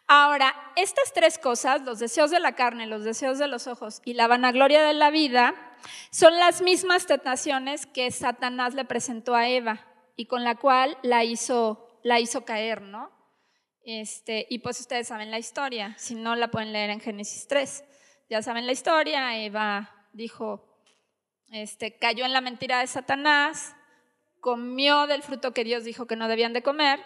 [0.06, 4.14] Ahora, estas tres cosas, los deseos de la carne, los deseos de los ojos y
[4.14, 5.54] la vanagloria de la vida,
[6.10, 9.86] son las mismas tentaciones que Satanás le presentó a Eva
[10.16, 13.10] y con la cual la hizo, la hizo caer, ¿no?
[13.84, 17.84] Este, y pues ustedes saben la historia, si no la pueden leer en Génesis 3.
[18.28, 20.78] Ya saben la historia, Eva dijo,
[21.50, 23.74] este, cayó en la mentira de Satanás,
[24.40, 27.00] comió del fruto que Dios dijo que no debían de comer,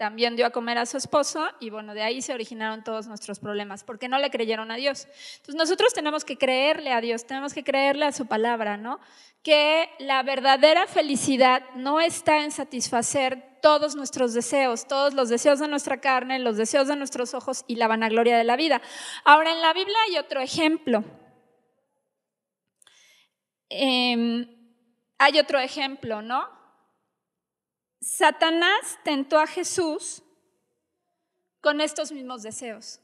[0.00, 3.38] también dio a comer a su esposo y bueno, de ahí se originaron todos nuestros
[3.38, 5.06] problemas, porque no le creyeron a Dios.
[5.36, 8.98] Entonces nosotros tenemos que creerle a Dios, tenemos que creerle a su palabra, ¿no?
[9.42, 15.68] Que la verdadera felicidad no está en satisfacer todos nuestros deseos, todos los deseos de
[15.68, 18.80] nuestra carne, los deseos de nuestros ojos y la vanagloria de la vida.
[19.26, 21.04] Ahora en la Biblia hay otro ejemplo.
[23.68, 24.48] Em,
[25.18, 26.59] hay otro ejemplo, ¿no?
[28.00, 30.22] Satanás tentó a Jesús
[31.60, 33.00] con estos mismos deseos.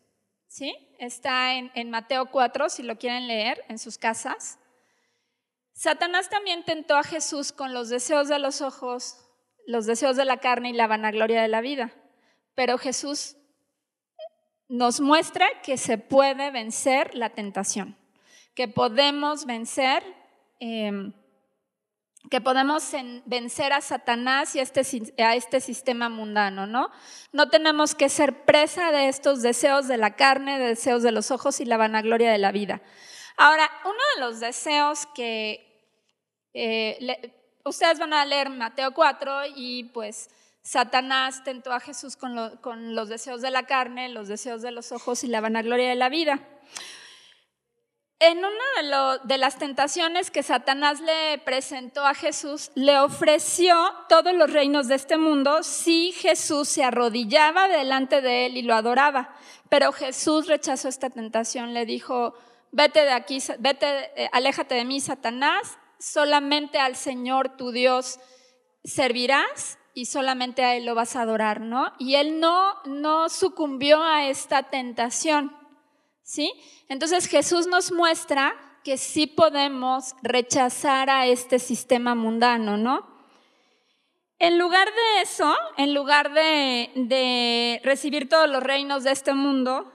[0.49, 0.75] ¿Sí?
[0.99, 4.59] Está en, Mateo 4, si lo quieren leer en sus casas.
[5.73, 9.19] Satanás también tentó a Jesús con los deseos de los ojos,
[9.67, 11.93] los deseos de la carne y la vanagloria de la vida.
[12.55, 13.37] Pero Jesús
[14.69, 17.99] nos muestra que se puede vencer la tentación,
[18.55, 20.03] que podemos vencer
[20.59, 21.13] Em,
[22.31, 22.91] que podemos
[23.25, 24.83] vencer a Satanás y a este,
[25.23, 26.91] a este sistema mundano, ¿no?
[27.33, 31.31] No tenemos que ser presa de estos deseos de la carne, de deseos de los
[31.31, 32.83] ojos y la vanagloria de la vida.
[33.37, 35.62] Ahora, uno de los deseos que,
[36.55, 37.33] eh,
[37.65, 40.31] ustedes van a leer Mateo 4 y pues
[40.62, 45.23] Satanás tentó a Jesús con, los deseos de la carne, los deseos de los ojos
[45.23, 46.41] y la vanagloria de la vida.
[48.19, 53.77] En una de, las tentaciones que Satanás le presentó a Jesús, le ofreció
[54.09, 58.75] todos los reinos de este mundo si Jesús se arrodillaba delante de él y lo
[58.75, 59.35] adoraba.
[59.69, 62.33] Pero Jesús rechazó esta tentación, le dijo,
[62.73, 68.19] vete de aquí, vete, eh, aléjate de mí, Satanás, solamente al Señor tu Dios
[68.83, 71.93] servirás y solamente a Él lo vas a adorar, ¿no?
[71.99, 75.55] Y Él no, no sucumbió a esta tentación,
[76.27, 76.53] ¿sí?
[76.89, 83.07] Entonces Jesús nos muestra que sí podemos rechazar a este sistema mundano, ¿no?
[84.39, 89.91] En lugar de eso, en lugar de, recibir todos los reinos de este mundo,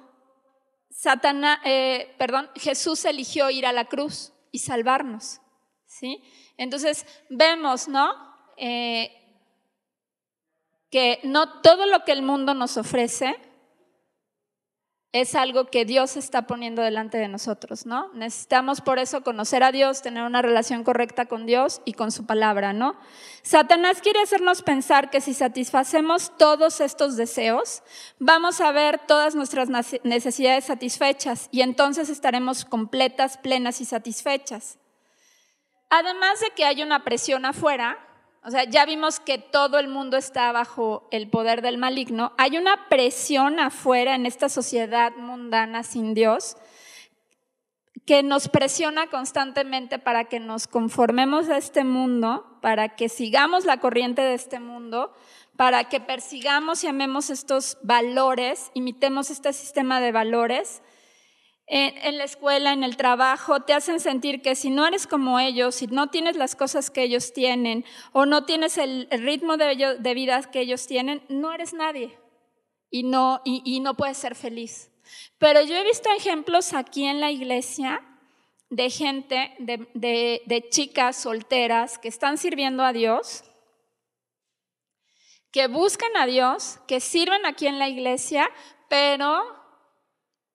[1.66, 2.16] eh,
[2.56, 5.42] Jesús eligió ir a la cruz y salvarnos,
[5.86, 6.24] ¿sí?
[6.58, 8.14] Entonces vemos, ¿no?
[8.58, 9.12] Eh,
[10.90, 13.38] que no todo lo que el mundo nos ofrece
[15.14, 18.10] es algo que Dios está poniendo delante de nosotros, ¿no?
[18.14, 22.26] Necesitamos por eso conocer a Dios, tener una relación correcta con Dios y con su
[22.26, 22.96] palabra, ¿no?
[23.42, 27.84] Satanás quiere hacernos pensar que si satisfacemos todos estos deseos,
[28.20, 29.68] vamos a ver todas nuestras
[30.04, 34.80] necesidades satisfechas y entonces estaremos completas, plenas y satisfechas.
[35.90, 38.00] Además de que hay una presión afuera,
[38.44, 42.34] o sea, ya vimos que todo el mundo está bajo el poder del maligno.
[42.38, 46.58] Hay una presión afuera en esta sociedad mundana sin Dios
[48.06, 53.80] que nos presiona constantemente para que nos conformemos a este mundo, para que sigamos la
[53.80, 55.14] corriente de este mundo,
[55.56, 60.82] para que persigamos y amemos estos valores, imitemos este sistema de valores
[61.74, 65.76] en, la escuela, en el trabajo, te hacen sentir que si no eres como ellos,
[65.76, 70.14] si no tienes las cosas que ellos tienen o no tienes el, ritmo de, de,
[70.14, 72.20] vida que ellos tienen, no eres nadie
[72.90, 73.42] y no,
[73.98, 74.92] puedes ser feliz.
[75.38, 78.02] Pero yo he visto ejemplos aquí en la iglesia
[78.70, 83.46] de gente, de, de chicas solteras que están sirviendo a Dios,
[85.54, 88.50] que buscan a Dios, que sirven aquí en la iglesia,
[88.90, 89.61] pero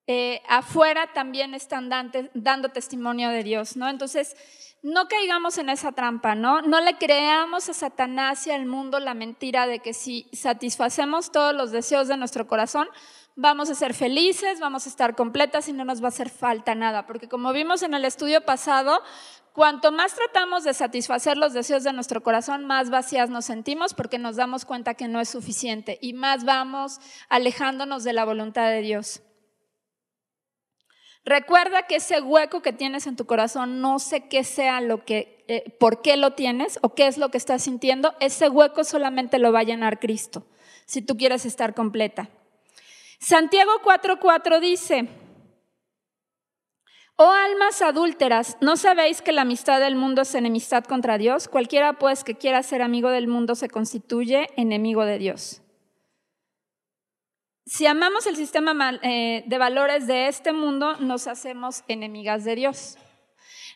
[0.06, 3.88] eh, afuera también están dando testimonio de Dios, ¿no?
[3.88, 4.36] Entonces,
[4.82, 6.62] no caigamos en esa trampa, ¿no?
[6.62, 11.54] No le creamos a Satanás y al mundo la mentira de que si satisfacemos todos
[11.54, 12.88] los deseos de nuestro corazón,
[13.34, 16.76] vamos a ser felices, vamos a estar completas y no nos va a hacer falta
[16.76, 19.02] nada, porque como vimos en el estudio pasado,
[19.52, 24.18] cuanto más tratamos de satisfacer los deseos de nuestro corazón, más vacías nos sentimos porque
[24.18, 28.82] nos damos cuenta que no es suficiente y más vamos alejándonos de la voluntad de
[28.82, 29.25] Dios.
[31.26, 35.44] Recuerda que ese hueco que tienes en tu corazón, no sé qué sea lo que,
[35.48, 39.40] eh, por qué lo tienes o qué es lo que estás sintiendo, ese hueco solamente
[39.40, 40.46] lo va a llenar Cristo,
[40.84, 42.30] si tú quieres estar completa.
[43.18, 45.08] Santiago 4:4 dice,
[47.16, 51.48] Oh almas adúlteras, ¿no sabéis que la amistad del mundo es enemistad contra Dios?
[51.48, 55.62] Cualquiera pues que quiera ser amigo del mundo se constituye enemigo de Dios.
[57.68, 62.96] Si amamos el sistema eh, de valores de este mundo, nos hacemos enemigas de Dios.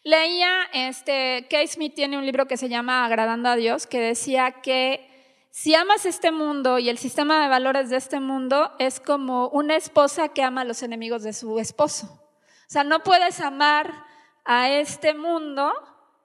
[0.05, 4.63] Leía, este, Kay Smith tiene un libro que se llama Agradando a Dios, que decía
[4.63, 5.09] que
[5.51, 9.75] si amas este mundo y el sistema de valores de este mundo, es como una
[9.75, 12.07] esposa que ama a los enemigos de su esposo.
[12.07, 14.05] O sea, no puedes amar
[14.45, 15.73] a este mundo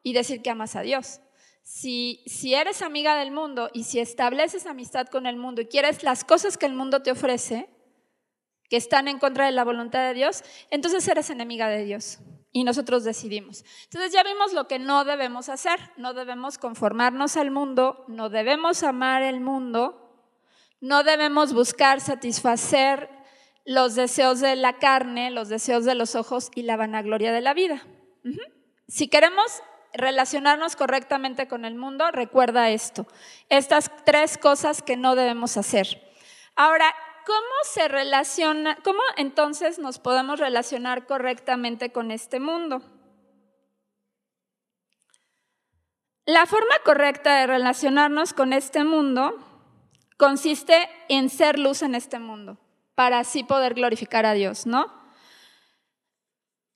[0.03, 1.19] y decir que amas a Dios.
[1.65, 2.21] Si,
[2.53, 6.59] eres amiga del mundo y si estableces amistad con el mundo y quieres las cosas
[6.59, 7.67] que el mundo te ofrece,
[8.69, 12.19] que están en contra de la voluntad de Dios, entonces eres enemiga de Dios
[12.51, 13.65] y nosotros decidimos.
[13.85, 18.83] Entonces ya vimos lo que no debemos hacer, no debemos conformarnos al mundo, no debemos
[18.83, 20.29] amar el mundo,
[20.81, 23.09] no debemos buscar satisfacer
[23.65, 27.55] los deseos de la carne, los deseos de los ojos y la vanagloria de la
[27.55, 27.87] vida.
[28.87, 29.63] Si queremos
[29.97, 33.07] relacionarnos correctamente con el mundo, recuerda esto.
[33.49, 36.01] Estas tres cosas que no debemos hacer.
[36.55, 36.93] Ahora,
[37.25, 37.39] ¿cómo
[37.73, 42.81] se relaciona, cómo entonces nos podemos relacionar correctamente con este mundo?
[46.25, 49.37] La forma correcta de relacionarnos con este mundo
[50.17, 52.57] consiste en ser luz en este mundo,
[52.95, 55.04] para así poder glorificar a Dios, ¿no?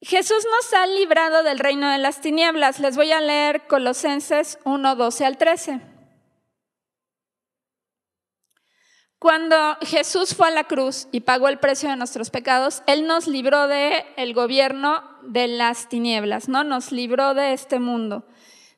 [0.02, 2.80] Jesús nos ha librado del reino de las tinieblas.
[2.80, 5.82] Les voy a leer Colosenses 1, 12 al 13.
[9.20, 13.28] Cuando Jesús fue a la cruz y pagó el precio de nuestros pecados, Él nos
[13.28, 16.64] libró del el gobierno de las tinieblas, ¿no?
[16.64, 18.26] Nos libró de este mundo.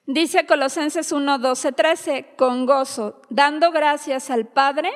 [0.07, 4.89] Dice Colosenses 1, 12, 13, con gozo, dando gracias al Padre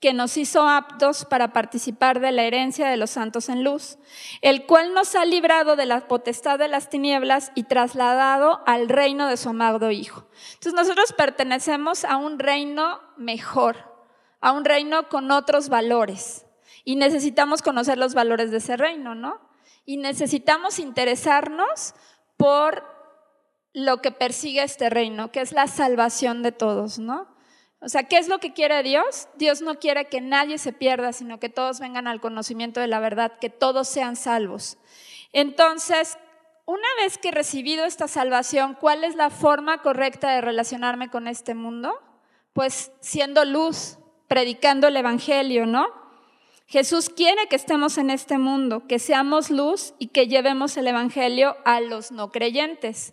[0.00, 3.98] que nos hizo aptos para participar de la herencia de los santos en luz,
[4.42, 9.28] el cual nos ha librado de la potestad de las tinieblas y trasladado al reino
[9.28, 10.26] de su amado Hijo.
[10.54, 13.76] Entonces nosotros pertenecemos a un reino mejor,
[14.40, 16.44] a un reino con otros valores
[16.84, 19.40] y necesitamos conocer los valores de ese reino, ¿no?
[19.86, 21.94] Y necesitamos interesarnos
[22.36, 22.84] por
[23.72, 27.33] lo que persigue este reino, que es la salvación de todos, ¿no?
[27.84, 29.28] O sea, ¿qué es lo que quiere Dios?
[29.36, 32.98] Dios no quiere que nadie se pierda, sino que todos vengan al conocimiento de la
[32.98, 34.78] verdad, que todos sean salvos.
[35.34, 36.16] Entonces,
[36.64, 41.28] una vez que he recibido esta salvación, ¿cuál es la forma correcta de relacionarme con
[41.28, 41.92] este mundo?
[42.54, 45.86] Pues siendo luz, predicando el Evangelio, ¿no?
[46.66, 51.58] Jesús quiere que estemos en este mundo, que seamos luz y que llevemos el Evangelio
[51.66, 53.12] a los no creyentes.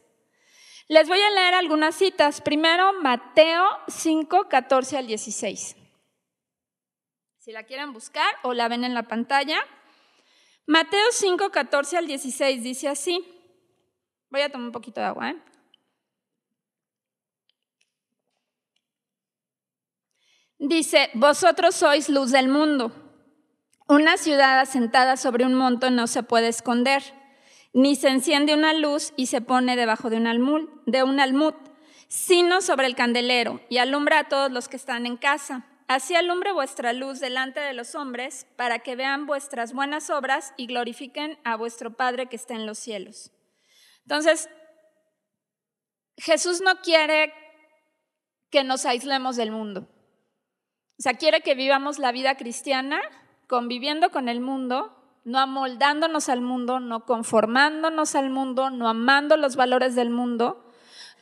[0.91, 2.41] Les voy a leer algunas citas.
[2.41, 5.77] Primero, Mateo 5, 14 al 16.
[7.37, 9.65] Si la quieren buscar o la ven en la pantalla.
[10.65, 13.25] Mateo 5, 14 al 16 dice así.
[14.29, 15.29] Voy a tomar un poquito de agua.
[15.29, 15.41] ¿eh?
[20.57, 22.91] Dice, vosotros sois luz del mundo.
[23.87, 27.01] Una ciudad asentada sobre un monte no se puede esconder
[27.73, 31.53] ni se enciende una luz y se pone debajo de un, almud, de un almud,
[32.07, 35.65] sino sobre el candelero y alumbra a todos los que están en casa.
[35.87, 40.67] Así alumbre vuestra luz delante de los hombres, para que vean vuestras buenas obras y
[40.67, 43.31] glorifiquen a vuestro Padre que está en los cielos.
[44.03, 44.49] Entonces,
[46.17, 47.33] Jesús no quiere
[48.49, 49.87] que nos aislemos del mundo.
[50.99, 53.01] O sea, quiere que vivamos la vida cristiana
[53.47, 59.55] conviviendo con el mundo, no amoldándonos al mundo, no conformándonos al mundo, no amando los
[59.55, 60.67] valores del mundo.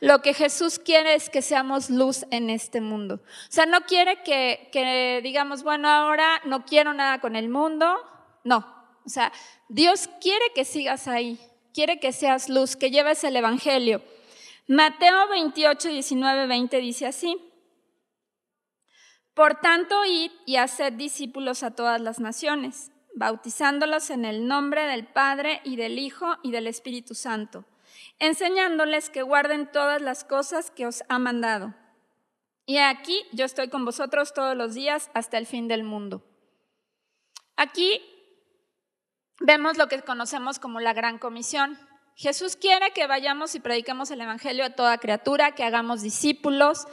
[0.00, 3.16] Lo que Jesús quiere es que seamos luz en este mundo.
[3.16, 7.94] O sea, no quiere que, que digamos, bueno, ahora no quiero nada con el mundo.
[8.42, 8.66] No,
[9.04, 9.30] o sea,
[9.68, 11.38] Dios quiere que sigas ahí,
[11.74, 14.02] quiere que seas luz, que lleves el Evangelio.
[14.66, 17.36] Mateo 28, 19, 20 dice así.
[19.34, 22.90] Por tanto, id y haced discípulos a todas las naciones
[23.20, 27.66] bautizándolos en el nombre del Padre y del Hijo y del Espíritu Santo,
[28.18, 31.74] enseñándoles que guarden todas las cosas que os ha mandado.
[32.64, 36.24] Y aquí yo estoy con vosotros todos los días hasta el fin del mundo.
[37.56, 38.00] Aquí
[39.38, 41.78] vemos lo que conocemos como la gran comisión.
[42.16, 46.86] Jesús quiere que vayamos y prediquemos el Evangelio a toda criatura, que hagamos discípulos.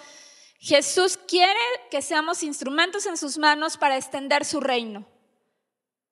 [0.59, 1.53] Jesús quiere
[1.89, 5.07] que seamos instrumentos en sus manos para extender su reino.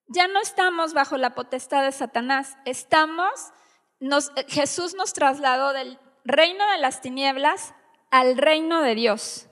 [0.07, 3.31] Ya no estamos bajo la potestad de Satanás, estamos,
[3.99, 7.73] eh, Jesús nos trasladó del reino de las tinieblas
[8.11, 9.47] al reino de Dios.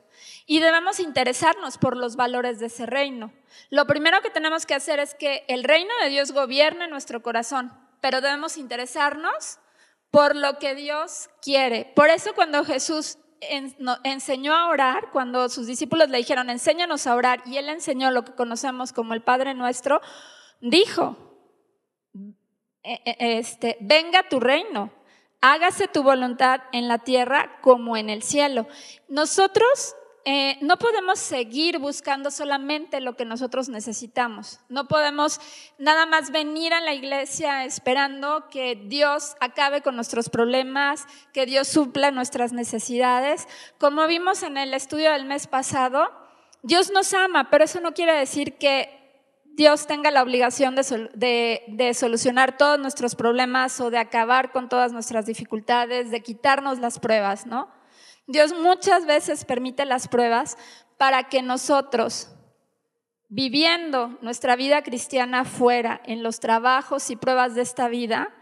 [0.45, 3.33] Y debemos interesarnos por los valores de ese reino.
[3.69, 7.73] Lo primero que tenemos que hacer es que el reino de Dios gobierne nuestro corazón,
[8.01, 9.59] pero debemos interesarnos
[10.11, 11.91] por lo que Dios quiere.
[11.95, 13.17] Por eso cuando Jesús
[14.03, 18.23] enseñó a orar, cuando sus discípulos le dijeron, enséñanos a orar, y él enseñó lo
[18.23, 20.01] que conocemos como el Padre nuestro,
[20.63, 21.17] dijo,
[22.83, 24.91] e, e, este, venga tu reino,
[25.41, 28.65] hágase tu voluntad en la tierra como en el cielo.
[29.09, 29.95] Nosotros
[30.25, 34.61] eh, no podemos seguir buscando solamente lo que nosotros necesitamos.
[34.69, 35.41] No podemos
[35.77, 41.67] nada más venir a la iglesia esperando que Dios acabe con nuestros problemas, que Dios
[41.67, 43.49] supla nuestras necesidades.
[43.77, 46.09] Como vimos en el estudio del mes pasado,
[46.61, 49.02] Dios nos ama, pero eso no quiere decir que
[49.55, 55.27] Dios tenga la obligación de, solucionar todos nuestros problemas o de acabar con todas nuestras
[55.27, 57.69] dificultades, de quitarnos las pruebas, ¿no?
[58.25, 60.57] Dios muchas veces permite las pruebas
[60.97, 62.29] para que nosotros,
[63.29, 68.33] viviendo nuestra vida cristiana fuera, en los trabajos y pruebas de esta vida,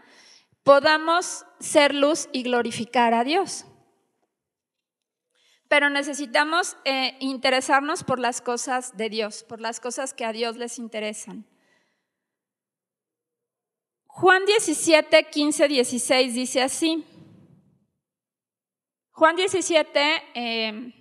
[0.62, 3.66] podamos ser luz y glorificar a Dios
[5.72, 10.58] pero necesitamos eh, interesarnos por las cosas de Dios, por las cosas que a Dios
[10.58, 11.46] les interesan.
[14.04, 17.06] Juan 17, 15, 16 dice así.
[19.12, 20.92] Juan 17, em,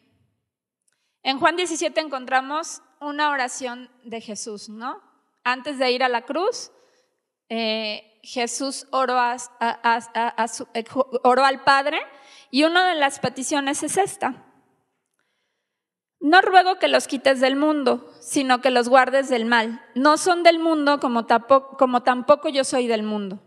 [1.22, 5.02] en Juan 17 encontramos una oración de Jesús, ¿no?
[5.44, 6.72] Antes de ir a la cruz,
[7.50, 8.88] eh, Jesús eh,
[11.24, 12.00] oró al Padre
[12.50, 14.48] y una de las peticiones es esta.
[16.22, 19.84] No ruego que los quites del mundo, sino que los guardes del mal.
[19.96, 23.40] No son del mundo como tampoco, yo soy del mundo.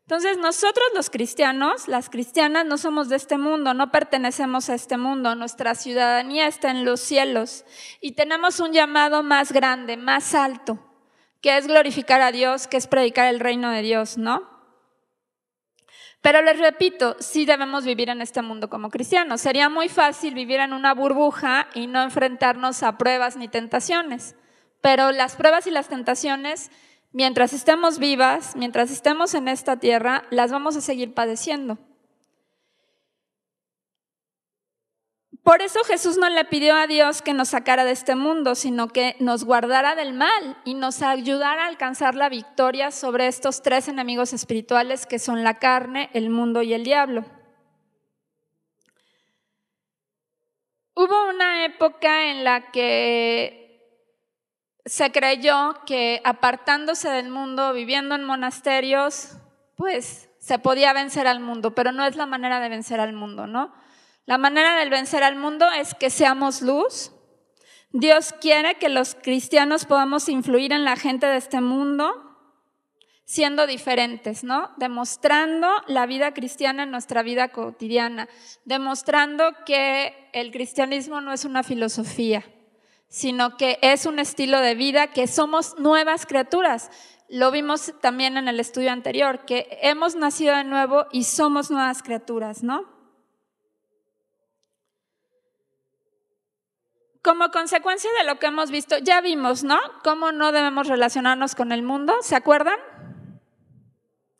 [0.00, 4.96] Entonces nosotros los cristianos, las cristianas, no somos de este mundo, no pertenecemos a este
[4.98, 7.64] mundo, nuestra ciudadanía está en los cielos
[8.00, 10.78] y tenemos un llamado más grande, más alto,
[11.40, 14.51] que es glorificar a Dios, que es predicar el reino de Dios, ¿no?
[16.22, 19.40] Pero les repito, sí debemos vivir en este mundo como cristianos.
[19.40, 24.36] Sería muy fácil vivir en una burbuja y no enfrentarnos a pruebas ni tentaciones.
[24.80, 26.70] Pero las pruebas y las tentaciones
[27.10, 31.78] mientras estemos vivas, mientras estemos en esta tierra, las vamos a seguir padeciendo.
[35.42, 38.88] Por eso Jesús no le pidió a Dios que nos sacara de este mundo, sino
[38.88, 43.88] que nos guardara del mal y nos ayudara a alcanzar la victoria sobre estos tres
[43.88, 47.24] enemigos espirituales que son la carne, el mundo y el diablo.
[50.94, 53.98] Hubo una época en la que
[54.84, 59.36] se creyó que apartándose del mundo, viviendo en monasterios,
[59.74, 63.48] pues se podía vencer al mundo, pero no es la manera de vencer al mundo,
[63.48, 63.72] ¿no?
[64.24, 67.12] La manera de vencer al mundo es que seamos luz.
[67.90, 72.32] Dios quiere que los cristianos podamos influir en la gente de este mundo
[73.24, 74.70] siendo diferentes, ¿no?
[74.76, 78.28] Demostrando la vida cristiana en nuestra vida cotidiana,
[78.66, 82.44] demostrando que el cristianismo no es una filosofía,
[83.08, 86.90] sino que es un estilo de vida, que somos nuevas criaturas.
[87.28, 92.02] Lo vimos también en el estudio anterior, que hemos nacido de nuevo y somos nuevas
[92.02, 92.91] criaturas, ¿no?
[97.22, 99.78] Como consecuencia de lo que hemos visto, ya vimos, ¿no?
[100.02, 102.78] Cómo no debemos relacionarnos con el mundo, ¿se acuerdan?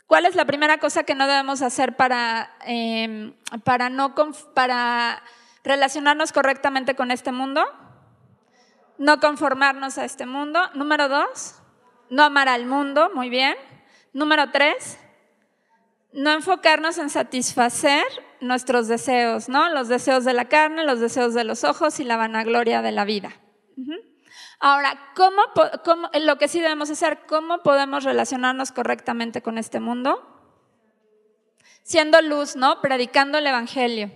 [0.06, 4.14] ¿Cuál es la primera cosa que no debemos hacer para, em, para, no,
[4.54, 5.22] para
[5.64, 7.64] relacionarnos correctamente con este mundo?
[9.02, 10.60] no conformarnos a este mundo.
[10.74, 11.56] Número dos,
[12.08, 13.56] no amar al mundo, muy bien.
[14.12, 14.98] Número tres,
[16.12, 18.04] no enfocarnos en satisfacer
[18.42, 19.70] nuestros deseos, ¿no?
[19.70, 23.04] Los deseos de la carne, los deseos de los ojos y la vanagloria de la
[23.04, 23.32] vida.
[24.58, 25.42] Ahora, ¿cómo,
[25.84, 30.28] ¿cómo, lo que sí debemos hacer, cómo podemos relacionarnos correctamente con este mundo?
[31.82, 32.80] Siendo luz, ¿no?
[32.80, 34.10] Predicando el Evangelio,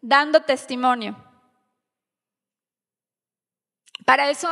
[0.00, 1.16] dando testimonio.
[4.06, 4.48] Para eso,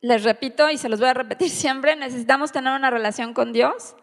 [0.00, 3.96] les repito y se los voy a repetir siempre, necesitamos tener una relación con Dios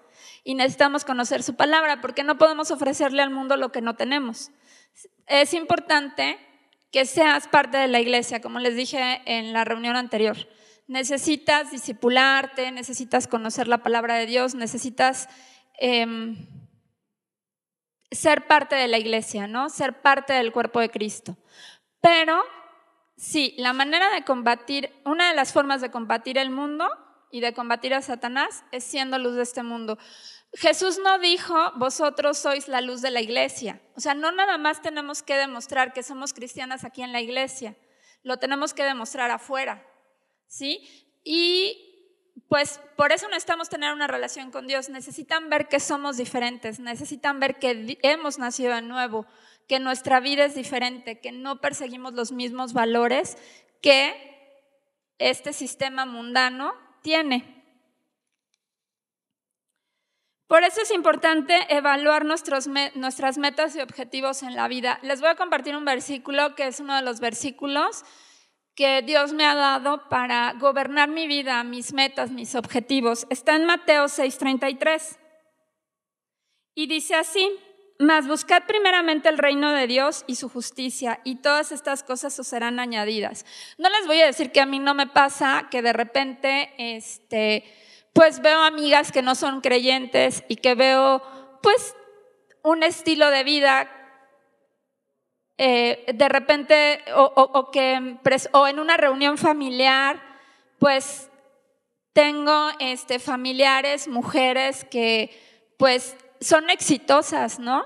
[0.47, 4.51] y necesitamos conocer su palabra porque no podemos ofrecerle al mundo lo que no tenemos.
[5.25, 6.39] Es importante
[6.89, 10.37] que seas parte de la iglesia, como les dije en la reunión anterior.
[10.87, 15.27] Necesitas discipularte, necesitas conocer la palabra de Dios, necesitas
[15.79, 16.47] em,
[18.09, 19.69] ser parte de la iglesia, ¿no?
[19.69, 21.35] Ser parte del cuerpo de Cristo.
[21.99, 22.41] Pero
[23.17, 26.87] Sí, la manera de combatir, una de las formas de combatir el mundo
[27.31, 29.97] y de combatir a Satanás es siendo luz de este mundo.
[30.57, 33.79] Jesús no dijo, vosotros sois la luz de la iglesia.
[33.95, 37.75] O sea, no nada más tenemos que demostrar que somos cristianas aquí en la iglesia,
[38.23, 39.85] lo tenemos que demostrar afuera.
[40.47, 40.81] ¿Sí?
[41.23, 44.89] Y pues por eso necesitamos tener una relación con Dios.
[44.89, 49.27] Necesitan ver que somos diferentes, necesitan ver que hemos nacido de nuevo,
[49.67, 53.37] que nuestra vida es diferente, que no perseguimos los mismos valores
[53.79, 54.15] que
[55.19, 57.56] este sistema mundano tiene.
[60.47, 64.97] Por eso es importante evaluar nuestros, nuestras metas y objetivos en la vida.
[65.01, 68.03] Les voy a compartir un versículo que es uno de los versículos
[68.73, 73.27] que Dios me ha dado para gobernar mi vida, mis metas, mis objetivos.
[73.29, 75.17] Está en Mateo 6:33.
[76.75, 77.51] Y dice así,
[77.99, 82.47] mas buscad primeramente el reino de Dios y su justicia, y todas estas cosas os
[82.47, 83.45] serán añadidas.
[83.79, 87.65] No les voy a decir que a mí no me pasa que de repente, este,
[88.17, 91.21] pues veo amigas que no son creyentes y que veo,
[91.61, 91.95] pues,
[92.63, 93.91] un estilo de vida
[95.59, 98.17] eh, de repente, o, que,
[98.53, 100.19] o en una reunión familiar,
[100.79, 101.29] pues
[102.13, 105.29] tengo este, familiares, mujeres que
[105.77, 107.85] pues son exitosas, ¿no?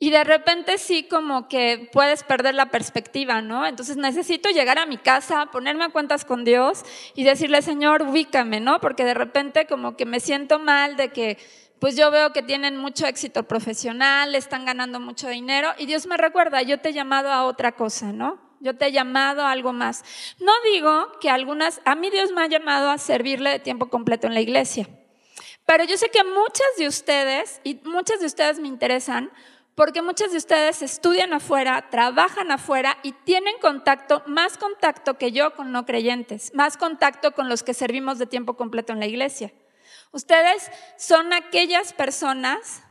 [0.00, 3.66] Y de repente sí como que puedes perder la perspectiva, ¿no?
[3.66, 6.84] Entonces necesito llegar a mi casa, ponerme a cuentas con Dios
[7.16, 8.80] y decirle, Señor, ubícame, ¿no?
[8.80, 11.38] Porque de repente como que me siento mal de que
[11.80, 16.16] pues yo veo que tienen mucho éxito profesional, están ganando mucho dinero y Dios me
[16.16, 18.40] recuerda, yo te he llamado a otra cosa, ¿no?
[18.60, 20.04] Yo te he llamado a algo más.
[20.40, 24.26] No digo que algunas, a mí Dios me ha llamado a servirle de tiempo completo
[24.26, 24.88] en la iglesia.
[25.66, 29.30] Pero yo sé que muchas de ustedes, y muchas de ustedes me interesan,
[29.78, 35.54] porque muchas de ustedes estudian afuera, trabajan afuera y tienen contacto, más contacto que yo
[35.54, 39.52] con no creyentes, más contacto con los que servimos de tiempo completo en la iglesia.
[40.10, 42.82] Ustedes son aquellas personas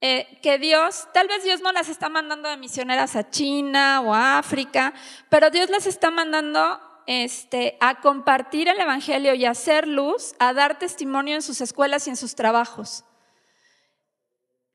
[0.00, 4.12] eh, que Dios, tal vez Dios no las está mandando de misioneras a China o
[4.12, 4.94] a África,
[5.28, 10.52] pero Dios las está mandando este, a compartir el Evangelio y a hacer luz, a
[10.52, 13.04] dar testimonio en sus escuelas y en sus trabajos.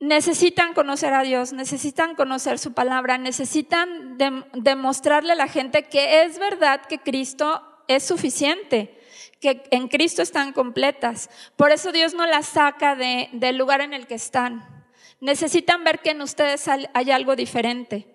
[0.04, 4.18] Necesitan conocer a Dios, necesitan conocer su palabra, necesitan
[4.54, 9.00] demostrarle a la gente que es verdad que Cristo es suficiente,
[9.40, 11.30] que en Cristo están completas.
[11.56, 14.86] Por eso Dios no las saca del lugar en el que están.
[15.22, 18.06] Necesitan ver que en ustedes hay algo diferente.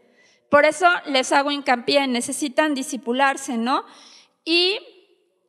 [0.51, 3.86] Por eso les hago hincapié, necesitan disipularse, ¿no?
[4.45, 4.78] Y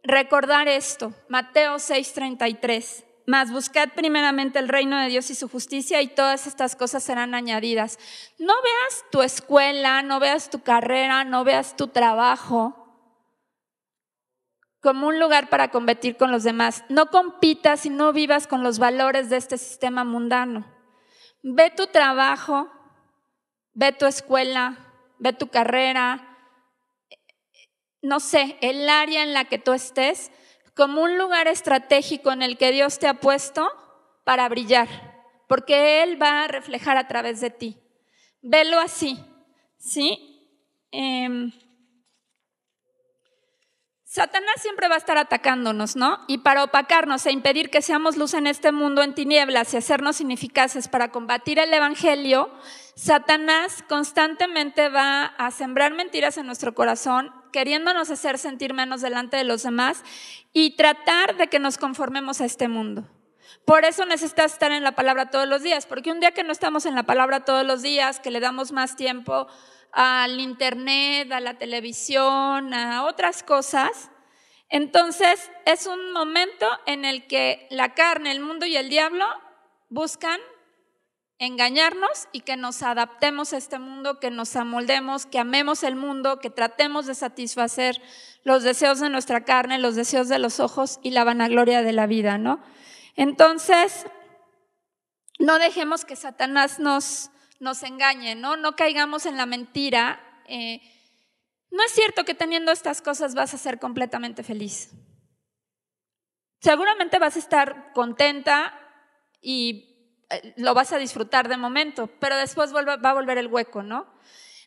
[0.03, 3.03] recordar esto, Mateo 6:33.
[3.29, 7.35] Más buscad primeramente el reino de Dios y su justicia y todas estas cosas serán
[7.35, 7.99] añadidas.
[8.39, 12.75] No veas tu escuela, no veas tu carrera, no veas tu trabajo
[14.81, 16.83] como un lugar para competir con los demás.
[16.89, 20.65] No compitas y no vivas con los valores de este sistema mundano.
[21.43, 22.67] Ve tu trabajo,
[23.73, 24.75] ve tu escuela,
[25.19, 26.35] ve tu carrera,
[28.01, 30.31] no sé, el área en la que tú estés,
[30.79, 33.69] como un lugar estratégico en el que Dios te ha puesto
[34.23, 34.87] para brillar,
[35.45, 37.77] porque Él va a reflejar a través de ti.
[38.41, 39.19] Velo así,
[39.77, 40.41] ¿sí?
[40.91, 41.51] Em,
[44.05, 46.17] Satanás siempre va a estar atacándonos, ¿no?
[46.29, 50.21] Y para opacarnos e impedir que seamos luz en este mundo en tinieblas y hacernos
[50.21, 52.49] ineficaces para combatir el Evangelio,
[52.95, 59.43] Satanás constantemente va a sembrar mentiras en nuestro corazón, queriéndonos hacer sentir menos delante de
[59.43, 60.03] los demás
[60.53, 63.07] y tratar de que nos conformemos a este mundo.
[63.65, 66.51] Por eso necesitas estar en la palabra todos los días, porque un día que no
[66.51, 69.47] estamos en la palabra todos los días, que le damos más tiempo
[69.91, 74.09] al internet, a la televisión, a otras cosas.
[74.69, 79.25] Entonces es un momento en el que la carne, el mundo y el diablo
[79.89, 80.39] buscan
[81.39, 86.39] engañarnos y que nos adaptemos a este mundo, que nos amoldemos, que amemos el mundo,
[86.39, 88.01] que tratemos de satisfacer
[88.43, 92.07] los deseos de nuestra carne, los deseos de los ojos y la vanagloria de la
[92.07, 92.61] vida, ¿no?
[93.15, 94.05] Entonces,
[95.39, 97.31] no dejemos que Satanás nos,
[97.61, 98.57] nos engañe, ¿no?
[98.57, 100.21] No caigamos en la mentira.
[100.45, 100.81] Eh,
[101.71, 104.91] no es cierto que teniendo estas cosas vas a ser completamente feliz.
[106.59, 108.73] Seguramente vas a estar contenta
[109.41, 109.88] y
[110.57, 114.07] lo vas a disfrutar de momento, pero después va a volver el hueco, ¿no?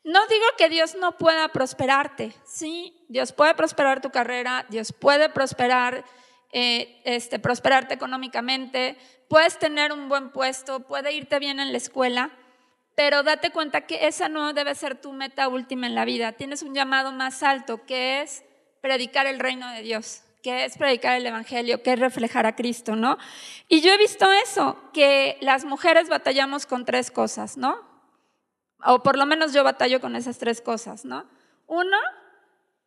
[0.05, 5.29] No digo que Dios no pueda prosperarte, sí, Dios puede prosperar tu carrera, Dios puede
[5.29, 6.05] prosperar,
[6.51, 8.97] eh, este, prosperarte económicamente,
[9.29, 12.33] puedes tener un buen puesto, puede irte bien en la escuela,
[12.97, 16.33] pero date cuenta que esa no debe ser tu meta última en la vida.
[16.33, 18.45] Tienes un llamado más alto que es
[18.81, 22.97] predicar el reino de Dios, que es predicar el evangelio, que es reflejar a Cristo,
[22.97, 23.17] ¿no?
[23.69, 27.81] Y yo he visto eso, que las mujeres batallamos con tres cosas, ¿no?
[28.85, 31.27] O por lo menos yo batallo con esas tres cosas, ¿no?
[31.69, 31.97] Uno,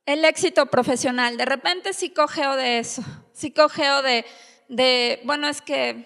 [0.05, 1.37] el éxito profesional.
[1.37, 3.01] De repente sí cogeo de eso,
[3.31, 4.25] sí cogeo de,
[4.67, 6.05] de, bueno, es que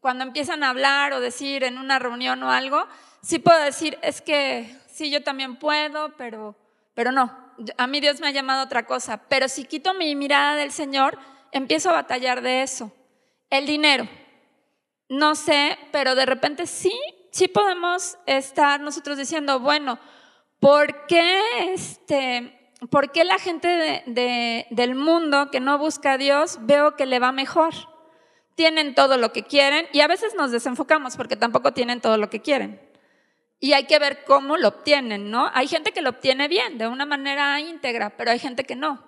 [0.00, 2.86] cuando empiezan a hablar o decir en una reunión o algo,
[3.22, 6.54] sí puedo decir, es que sí, yo también puedo, pero,
[6.96, 7.30] pero no,
[7.76, 9.20] a mí Dios me ha llamado a otra cosa.
[9.28, 11.18] Pero si quito mi mirada del Señor,
[11.52, 12.90] empiezo a batallar de eso.
[13.50, 14.08] El dinero.
[15.10, 16.98] No sé, pero de repente sí,
[17.32, 19.98] sí podemos estar nosotros diciendo, bueno,
[20.58, 24.02] ¿por qué, este, ¿por qué la gente
[24.70, 27.74] del mundo que no busca a Dios veo que le va mejor?
[28.54, 32.30] Tienen todo lo que quieren y a veces nos desenfocamos porque tampoco tienen todo lo
[32.30, 32.80] que quieren.
[33.66, 35.50] Y hay que ver cómo lo obtienen, ¿no?
[35.52, 39.04] Hay gente que lo obtiene bien, de una manera íntegra, pero hay gente que no.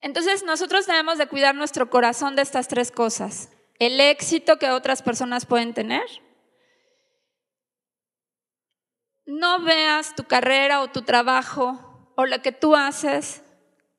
[0.00, 3.50] Entonces nosotros debemos de cuidar nuestro corazón de estas tres cosas.
[3.78, 6.06] El éxito que otras personas pueden tener.
[9.26, 13.42] No veas tu carrera o tu trabajo o lo que tú haces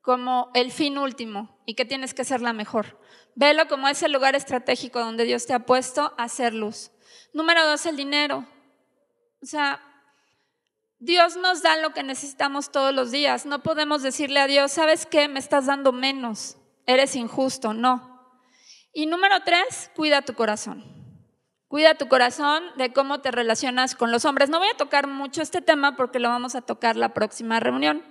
[0.00, 2.98] como el fin último y que tienes que ser la mejor.
[3.36, 6.90] Velo como ese lugar estratégico donde Dios te ha puesto a hacer luz.
[7.32, 8.44] Número dos, el dinero.
[9.42, 9.80] O sea,
[10.98, 13.44] Dios nos da lo que necesitamos todos los días.
[13.44, 15.26] No podemos decirle a Dios, ¿sabes qué?
[15.26, 16.56] Me estás dando menos.
[16.86, 17.74] Eres injusto.
[17.74, 18.12] No.
[18.92, 20.84] Y número tres, cuida tu corazón.
[21.66, 24.48] Cuida tu corazón de cómo te relacionas con los hombres.
[24.48, 28.04] No voy a tocar mucho este tema porque lo vamos a tocar la próxima reunión,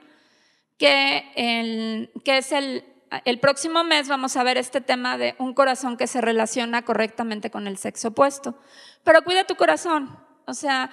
[0.78, 2.84] que, el, que es el,
[3.24, 7.52] el próximo mes vamos a ver este tema de un corazón que se relaciona correctamente
[7.52, 8.60] con el sexo opuesto.
[9.04, 10.18] Pero cuida tu corazón.
[10.48, 10.90] O sea,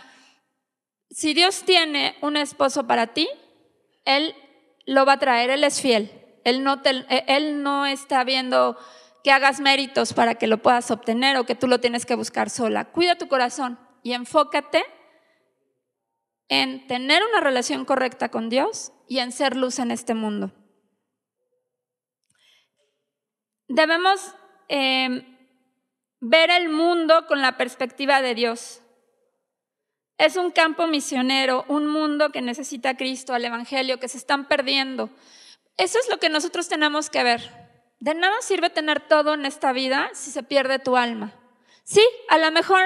[1.10, 3.28] si Dios tiene un esposo para ti,
[4.04, 4.34] Él
[4.86, 6.10] lo va a traer, Él es fiel.
[6.44, 8.78] Él no, él no está viendo
[9.22, 12.48] que hagas méritos para que lo puedas obtener o que tú lo tienes que buscar
[12.48, 12.86] sola.
[12.86, 14.82] Cuida tu corazón y enfócate
[16.48, 20.52] en tener una relación correcta con Dios y en ser luz en este mundo.
[23.68, 24.34] Debemos
[24.68, 25.36] em,
[26.20, 28.80] ver el mundo con la perspectiva de Dios.
[30.18, 34.48] Es un campo misionero, un mundo que necesita a Cristo, al Evangelio, que se están
[34.48, 35.10] perdiendo.
[35.76, 37.68] Eso es lo que nosotros tenemos que ver.
[38.00, 41.34] De nada sirve tener todo en esta vida si se pierde tu alma.
[41.84, 42.82] Sí, a lo mejor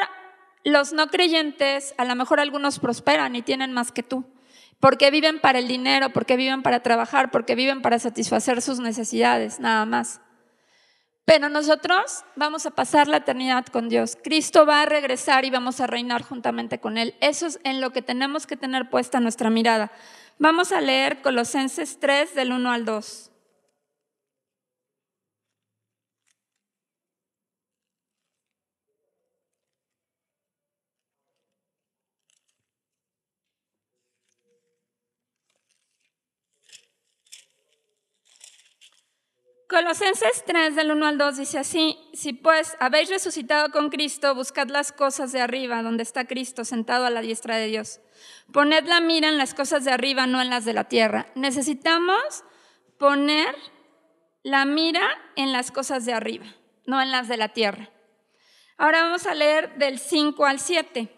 [0.65, 4.25] los no creyentes, a lo mejor algunos prosperan y tienen más que tú,
[4.79, 9.59] porque viven para el dinero, porque viven para trabajar, porque viven para satisfacer sus necesidades,
[9.59, 10.21] nada más.
[11.25, 14.19] Pero nosotros vamos a pasar la eternidad con Dios.
[14.23, 17.15] Cristo va a regresar y vamos a reinar juntamente con Él.
[17.21, 19.93] Eso es en lo que tenemos que tener puesta nuestra mirada.
[20.39, 23.32] Vamos a leer Colosenses 3 del 1 al 2.
[39.73, 44.69] Colosenses 3 del 1 al 2 dice así, si pues habéis resucitado con Cristo, buscad
[44.69, 48.01] las cosas de arriba, donde está Cristo sentado a la diestra de Dios.
[48.53, 51.29] Poned la mira en las cosas de arriba, no en las de la tierra.
[51.37, 52.45] Necesitamos
[52.99, 53.57] poner
[54.43, 56.55] la mira en las cosas de arriba,
[56.85, 57.89] no en las de la tierra.
[58.77, 61.09] Ahora vamos a leer del 5 al 7.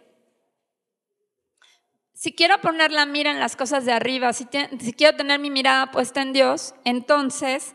[2.13, 4.47] Si quiero poner la mira en las cosas de arriba, si,
[4.79, 7.75] si quiero tener mi mirada puesta en Dios, entonces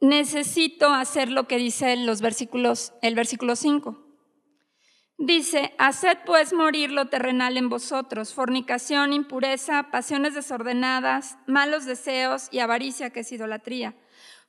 [0.00, 4.02] necesito hacer lo que dice los versículos, el versículo 5.
[5.18, 12.58] Dice, haced pues morir lo terrenal en vosotros, fornicación, impureza, pasiones desordenadas, malos deseos y
[12.58, 13.94] avaricia que es idolatría,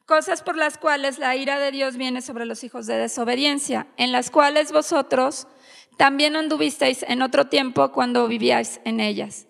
[0.06, 4.12] cosas por las cuales la ira de Dios viene sobre los hijos de desobediencia, en
[4.12, 5.48] las cuales vosotros
[5.96, 9.48] también anduvisteis en otro tiempo cuando vivíais en ellas.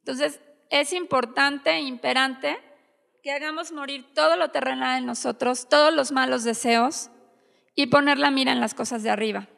[0.00, 2.58] Entonces, es importante, e imperante,
[3.22, 7.10] que hagamos morir todo lo terrenal en nosotros, todos los malos deseos
[7.74, 9.48] y poner la mira en las cosas de arriba.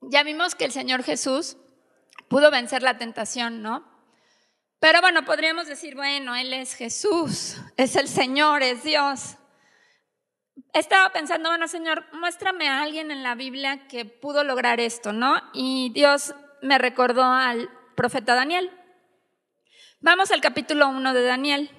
[0.00, 1.56] Ya vimos que el Señor Jesús
[2.28, 3.90] pudo vencer la tentación, ¿no?
[4.80, 9.36] Pero bueno, podríamos decir, bueno, Él es Jesús, es el Señor, es Dios.
[10.72, 15.40] Estaba pensando, bueno, Señor, muéstrame a alguien en la Biblia que pudo lograr esto, ¿no?
[15.52, 18.70] Y Dios me recordó al profeta Daniel.
[20.04, 21.70] Vamos al capítulo 1 de Daniel.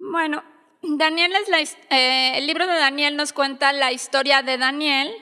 [0.00, 0.42] Bueno,
[0.82, 1.60] Daniel es la,
[1.96, 5.14] eh, el libro de Daniel nos cuenta la historia de Daniel,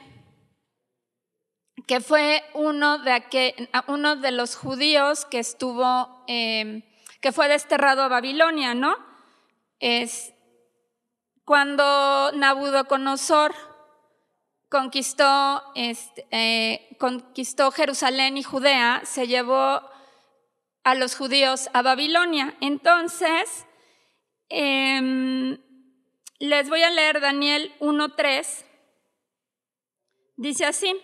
[1.86, 6.84] que fue uno de, uno de los judíos que estuvo, eh,
[7.20, 9.07] que fue desterrado a Babilonia, ¿no?
[9.80, 10.34] Es
[11.44, 13.54] cuando Nabucodonosor
[14.68, 19.80] conquistó, este, eh, conquistó Jerusalén y Judea, se llevó
[20.84, 22.54] a los judíos a Babilonia.
[22.60, 23.66] Entonces,
[24.50, 25.58] em,
[26.38, 28.64] les voy a leer Daniel 1.3.
[30.36, 30.94] Dice así.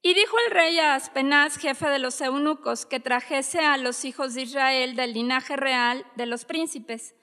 [0.00, 4.34] Y dijo el rey a Aspenaz, jefe de los eunucos, que trajese a los hijos
[4.34, 7.14] de Israel del linaje real de los príncipes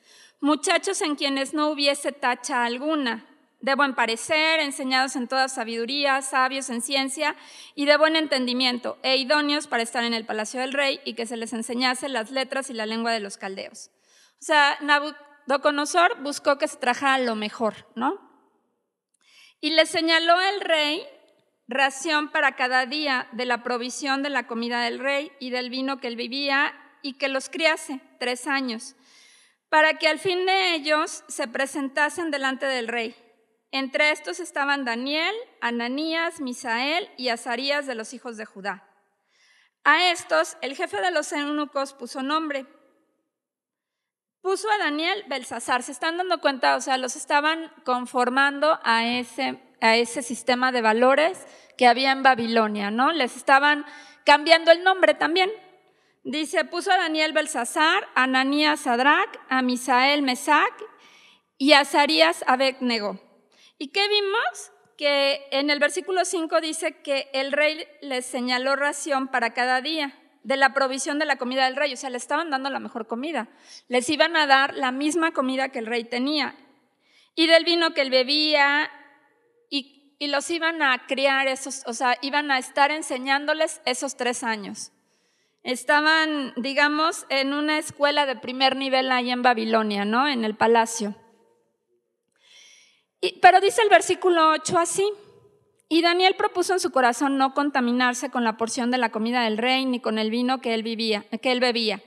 [0.42, 3.26] muchachos en quienes no hubiese tacha alguna,
[3.62, 7.36] de buen parecer, enseñados en toda sabiduría, sabios en ciencia
[7.76, 11.28] y de buen entendimiento, e idóneos para estar en el palacio del rey y que
[11.28, 13.92] se les enseñase las letras y la lengua de los caldeos.
[14.42, 18.20] O sea, Nabucodonosor buscó que se trajera lo mejor, ¿no?
[19.60, 21.06] Y le señaló el rey
[21.68, 26.00] ración para cada día de la provisión de la comida del rey y del vino
[26.00, 26.74] que él vivía
[27.04, 28.96] y que los criase tres años
[29.72, 33.15] para que al fin de ellos se presentasen delante del rey.
[33.72, 38.86] Entre estos estaban Daniel, Ananías, Misael y Azarías de los hijos de Judá.
[39.86, 42.65] A estos el jefe de los eunucos puso nombre.
[44.41, 45.84] Puso a Daniel Belsasar.
[45.84, 50.82] Se están dando cuenta, o sea, los estaban conformando a ese, a ese sistema de
[50.82, 51.47] valores
[51.78, 53.13] que había en Babilonia, ¿no?
[53.13, 53.86] Les estaban
[54.26, 55.49] cambiando el nombre también.
[56.24, 60.72] Dice, puso a Daniel Belsasar, a Ananías Sadrach, a Misael Mesac
[61.57, 63.19] y a Azarías Abednego.
[63.80, 64.72] ¿Y qué vimos?
[64.97, 70.15] Que en el versículo 5 dice que el rey les señaló ración para cada día
[70.43, 73.07] de la provisión de la comida del rey, o sea, le estaban dando la mejor
[73.07, 73.47] comida.
[73.88, 76.55] Les iban a dar la misma comida que el rey tenía.
[77.34, 78.91] Y del vino que él bebía
[79.69, 84.91] y los iban a criar, esos, o sea, iban a estar enseñándoles esos tres años.
[85.64, 90.28] Estaban, digamos, en una escuela de primer nivel ahí en Babilonia, ¿no?
[90.28, 91.16] En el palacio.
[93.41, 95.07] pero dice el versículo 8 así.
[95.88, 99.57] Y Daniel propuso en su corazón no contaminarse con la porción de la comida del
[99.57, 102.01] rey ni con el vino que él, vivía, que él bebía.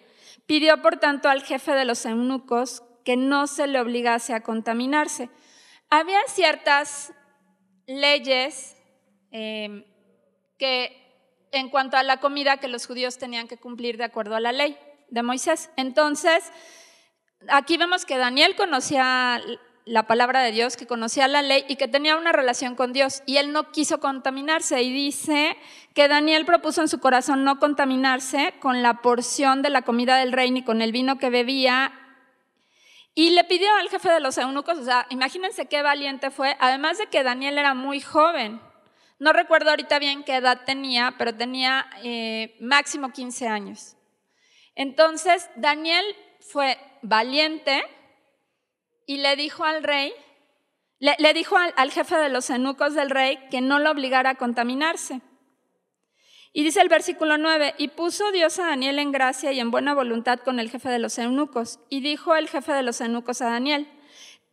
[0.46, 5.28] Pidió, por tanto, al jefe de los eunucos que no se le obligase a contaminarse.
[5.90, 7.12] Había ciertas
[7.86, 8.76] leyes
[9.30, 9.84] eh,
[10.59, 11.03] que
[11.55, 14.52] en cuanto a la comida que los judíos tenían que cumplir de acuerdo a la
[14.52, 14.76] ley
[15.09, 15.70] de Moisés.
[15.76, 16.44] Entonces,
[17.48, 19.40] aquí vemos que Daniel conocía
[19.84, 23.22] la palabra de Dios, que conocía la ley y que tenía una relación con Dios.
[23.26, 24.82] Y él no quiso contaminarse.
[24.82, 25.57] Y dice
[25.94, 30.32] que Daniel propuso en su corazón no contaminarse con la porción de la comida del
[30.32, 31.92] rey ni con el vino que bebía
[33.14, 36.98] y le pidió al jefe de los eunucos, o sea, imagínense qué valiente fue, además
[36.98, 38.61] de que Daniel era muy joven.
[39.18, 43.96] No recuerdo ahorita bien qué edad tenía, pero tenía eh, máximo 15 años.
[44.74, 46.04] Entonces, Daniel
[46.40, 47.84] fue valiente
[49.06, 50.12] y le dijo al rey,
[50.98, 55.20] le, dijo al jefe de los eunucos del rey que no lo obligara a contaminarse.
[56.56, 59.92] Y dice el versículo 9, y puso Dios a Daniel en gracia y en buena
[59.92, 61.80] voluntad con el jefe de los eunucos.
[61.88, 63.88] Y dijo el jefe de los eunucos a Daniel,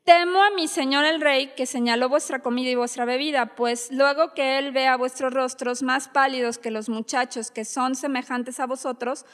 [0.03, 4.33] temo a mi señor el rey que señaló vuestra comida y vuestra bebida, pues luego
[4.33, 9.25] que él vea vuestros rostros más pálidos que los muchachos que son semejantes a vosotros,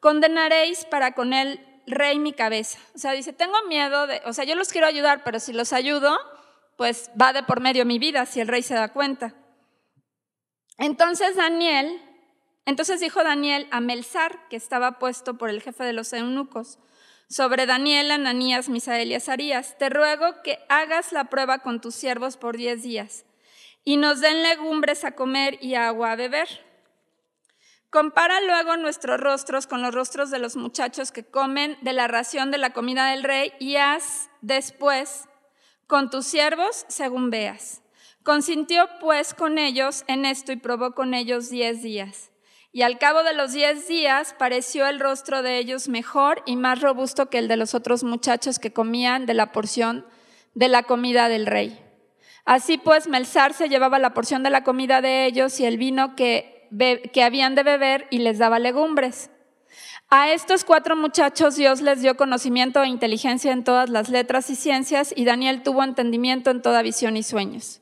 [0.00, 2.78] condenaréis para con él rey mi cabeza.
[2.94, 5.72] O sea, dice, tengo miedo de, o sea, yo los quiero ayudar, pero si los
[5.72, 6.18] ayudo,
[6.76, 9.34] pues va de por medio mi vida si el rey se da cuenta.
[10.78, 12.02] Entonces Daniel
[12.66, 16.80] entonces dijo Daniel a Melzar, que estaba puesto por el jefe de los eunucos,
[17.28, 22.36] sobre Daniel, Ananías, Misael y Azarías, te ruego que hagas la prueba con tus siervos
[22.36, 23.24] por diez días
[23.84, 26.48] y nos den legumbres a comer y agua a beber.
[27.90, 32.50] Compara luego nuestros rostros con los rostros de los muchachos que comen de la ración
[32.50, 35.28] de la comida del rey y haz después
[35.86, 37.80] con tus siervos según veas.
[38.24, 42.32] Consintió pues con ellos en esto y probó con ellos diez días.
[42.76, 46.82] Y al cabo de los diez días pareció el rostro de ellos mejor y más
[46.82, 50.04] robusto que el de los otros muchachos que comían de la porción
[50.52, 51.82] de la comida del rey.
[52.44, 56.16] Así pues, Melzar se llevaba la porción de la comida de ellos y el vino
[56.16, 56.68] que,
[57.14, 59.30] que habían de beber y les daba legumbres.
[60.10, 64.54] A estos cuatro muchachos Dios les dio conocimiento e inteligencia en todas las letras y
[64.54, 67.80] ciencias y Daniel tuvo entendimiento en toda visión y sueños.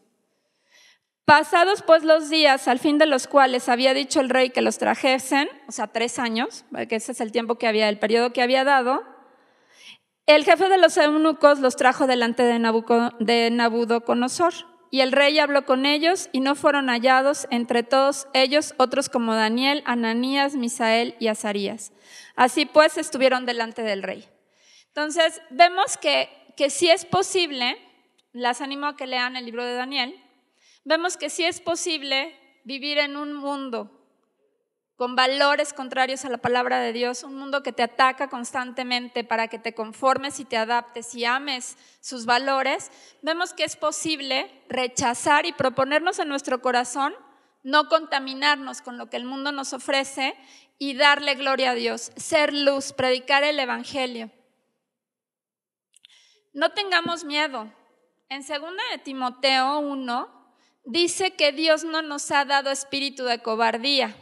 [1.24, 4.76] Pasados pues los días, al fin de los cuales había dicho el rey que los
[4.76, 8.42] trajesen, o sea, tres años, que ese es el tiempo que había, el periodo que
[8.42, 9.02] había dado,
[10.26, 12.58] el jefe de los eunucos los trajo delante de,
[13.20, 14.54] de Nabucodonosor.
[14.90, 19.34] Y el rey habló con ellos y no fueron hallados entre todos ellos otros como
[19.34, 21.92] Daniel, Ananías, Misael y Azarías.
[22.36, 24.26] Así pues estuvieron delante del rey.
[24.88, 27.76] Entonces vemos que, que sí es posible,
[28.32, 30.23] las animo a que lean el libro de Daniel,
[30.84, 33.90] vemos que sí es posible vivir en un mundo
[34.96, 39.48] con valores contrarios a la palabra de Dios, un mundo que te ataca constantemente para
[39.48, 45.46] que te conformes y te adaptes y ames sus valores, vemos que es posible rechazar
[45.46, 47.14] y proponernos en nuestro corazón
[47.64, 50.36] no contaminarnos con lo que el mundo nos ofrece
[50.78, 54.30] y darle gloria a Dios, ser luz, predicar el Evangelio.
[56.52, 57.72] No tengamos miedo.
[58.28, 58.48] En 2
[58.92, 60.43] de Timoteo 1,
[60.84, 64.16] dice que Dios no nos ha dado espíritu de cobardía,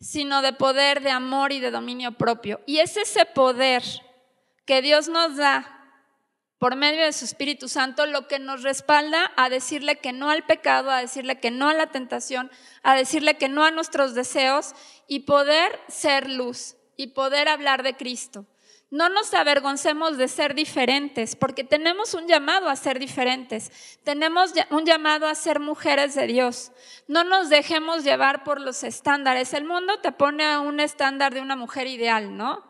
[0.00, 2.60] sino de poder, de amor y de dominio propio.
[2.66, 3.82] Y es ese poder
[4.64, 5.78] que Dios nos da
[6.58, 10.46] por medio de su Espíritu Santo lo que nos respalda a decirle que no al
[10.46, 12.52] pecado, a decirle que no a la tentación,
[12.84, 14.74] a decirle que no a nuestros deseos
[15.08, 18.46] y poder ser luz y poder hablar de Cristo.
[18.92, 23.98] No nos avergoncemos de ser diferentes, porque tenemos un llamado a ser diferentes.
[24.04, 26.72] Tenemos un llamado a ser mujeres de Dios.
[27.08, 29.54] No nos dejemos llevar por los estándares.
[29.54, 32.62] El mundo te pone un estándar de una mujer ideal, ¿no?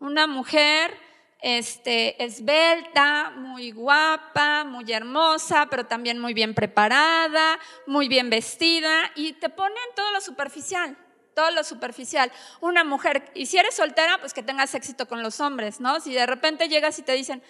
[0.00, 0.94] Una mujer
[1.40, 9.32] este, esbelta, muy guapa, muy hermosa, pero también muy bien preparada, muy bien vestida, y
[9.32, 10.94] te pone en todo lo superficial
[11.34, 12.30] todo lo superficial.
[12.60, 16.00] Una mujer, y si eres soltera, pues que tengas éxito con los hombres, ¿no?
[16.00, 17.42] Si de repente llegas y te dicen,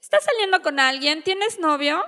[0.00, 1.22] ¿estás saliendo con alguien?
[1.22, 2.04] ¿Tienes novio?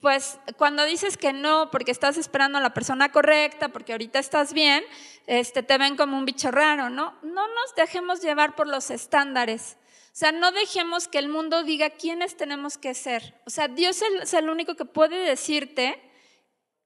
[0.00, 4.52] Pues cuando dices que no, porque estás esperando a la persona correcta, porque ahorita estás
[4.52, 4.84] bien,
[5.26, 7.18] este, te ven como un bicho raro, ¿no?
[7.22, 9.76] No nos dejemos llevar por los estándares.
[10.12, 13.40] O sea, no dejemos que el mundo diga quiénes tenemos que ser.
[13.46, 16.02] O sea, Dios es el único que puede decirte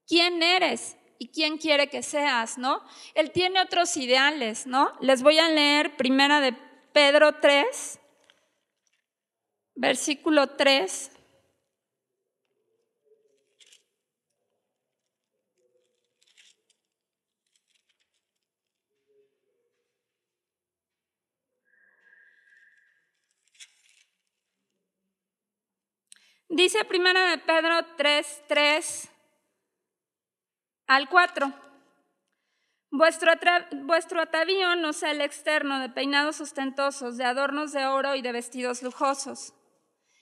[0.07, 2.83] quién eres y quién quiere que seas, ¿no?
[3.15, 4.91] Él tiene otros ideales, ¿no?
[4.99, 6.51] Les voy a leer primera de
[6.91, 7.97] Pedro 3,
[9.75, 11.11] versículo 3.
[26.49, 29.12] Dice primera de Pedro 3, 3
[30.95, 31.51] al 4.
[32.91, 38.31] Vuestro, atavío no sea el externo de peinados ostentosos, de adornos de oro y de
[38.31, 39.53] vestidos lujosos,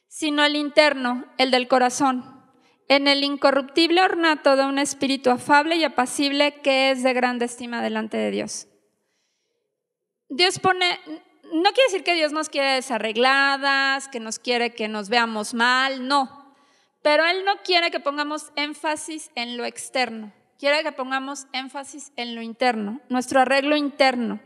[0.08, 2.42] sino el interno, el del corazón,
[2.88, 7.82] en el incorruptible ornato de un espíritu afable y apacible que es de grande estima
[7.82, 8.68] delante de Dios.
[10.30, 10.98] Dios pone,
[11.52, 16.08] no quiere decir que Dios nos quiere desarregladas, que nos quiere que nos veamos mal,
[16.08, 16.56] no.
[17.02, 20.32] Pero Él no quiere que pongamos énfasis en lo externo,
[20.62, 24.40] quiere que pongamos énfasis en lo interno, nuestro arreglo interno,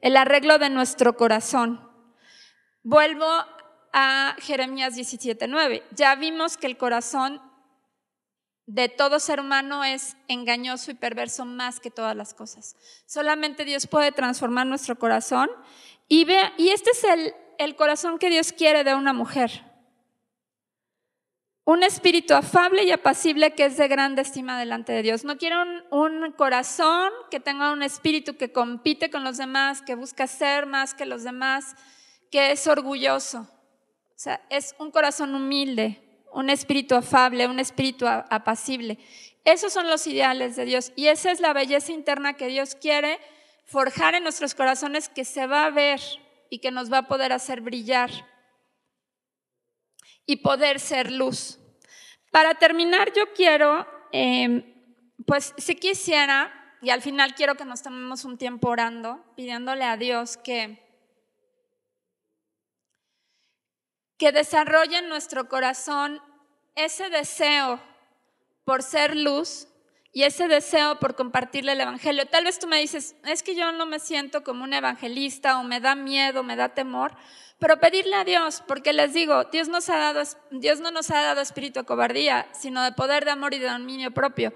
[0.00, 1.90] el arreglo de nuestro corazón.
[2.84, 3.26] Vuelvo
[3.92, 5.82] a Jeremías 17:9.
[5.90, 7.42] Ya vimos que el corazón
[8.66, 12.76] de todo ser humano es engañoso y perverso más que todas las cosas.
[13.04, 15.50] Solamente Dios puede transformar nuestro corazón
[16.06, 19.64] y, ve, y este es el, el corazón que Dios quiere de una mujer.
[21.68, 25.24] Un espíritu afable y apacible que es de grande estima delante de Dios.
[25.24, 29.96] No quiere un, un, corazón que tenga un espíritu que compite con los demás, que
[29.96, 31.74] busca ser más que los demás,
[32.30, 33.40] que es orgulloso.
[33.40, 36.00] O sea, es un corazón humilde,
[36.32, 39.00] un espíritu afable, un espíritu apacible.
[39.44, 43.18] Esos son los ideales de Dios y esa es la belleza interna que Dios quiere
[43.64, 46.00] forjar en nuestros corazones que se va a ver
[46.48, 48.12] y que nos va a poder hacer brillar
[50.26, 51.58] y poder ser luz.
[52.30, 54.74] Para terminar, yo quiero, em,
[55.24, 56.52] pues si quisiera,
[56.82, 60.82] y al final quiero que nos tomemos un tiempo orando, pidiéndole a Dios que,
[64.18, 66.20] que desarrolle en nuestro corazón
[66.74, 67.80] ese deseo
[68.64, 69.68] por ser luz
[70.12, 72.26] y ese deseo por compartirle el Evangelio.
[72.26, 75.62] Tal vez tú me dices, es que yo no me siento como un evangelista o
[75.62, 77.14] me da miedo, me da temor,
[77.58, 82.48] pero pedirle a Dios, porque les digo, Dios, no nos ha dado espíritu de cobardía,
[82.52, 84.52] sino de poder, de amor y de dominio propio.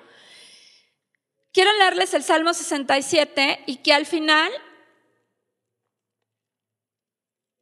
[1.53, 4.53] Quiero leerles el Salmo 67 y que al final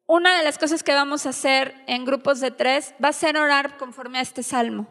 [0.07, 3.37] una de las cosas que vamos a hacer en grupos de tres va a ser
[3.37, 4.89] orar conforme a este salmo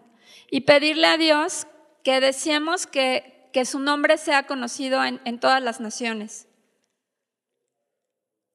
[0.50, 1.68] y pedirle a Dios
[2.04, 3.36] que deseemos que,
[3.66, 6.48] su nombre sea conocido en todas las naciones.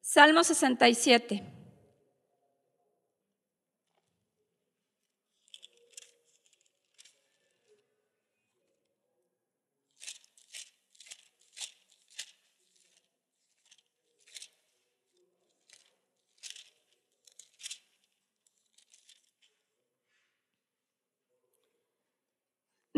[0.01, 1.62] Salmo 67.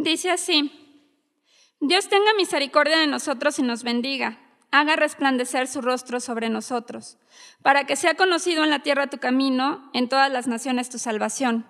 [0.05, 0.71] Dice así,
[1.81, 4.39] Dios tenga misericordia de nosotros y nos bendiga,
[4.71, 7.17] haga resplandecer su rostro sobre nosotros,
[7.63, 11.67] para que sea conocido en la tierra tu camino, en todas las naciones tu salvación.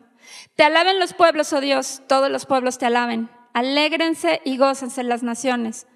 [0.56, 3.30] Te alaben los pueblos, oh Dios, todos los pueblos te alaben.
[3.52, 5.86] Alégrense y gócense las naciones,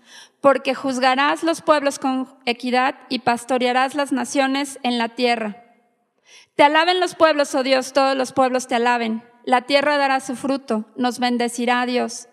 [0.41, 5.65] porque juzgarás los pueblos con equidad y pastorearás las naciones en la tierra.
[6.55, 9.28] Te alaben los pueblos, oh Dios, todos los pueblos te alaben.
[9.49, 12.29] La tierra dará su fruto, nos bendecirá Dios,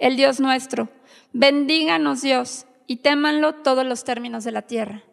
[0.00, 0.88] el Dios nuestro.
[1.32, 5.04] Bendíganos Dios y témanlo todos los términos de la tierra.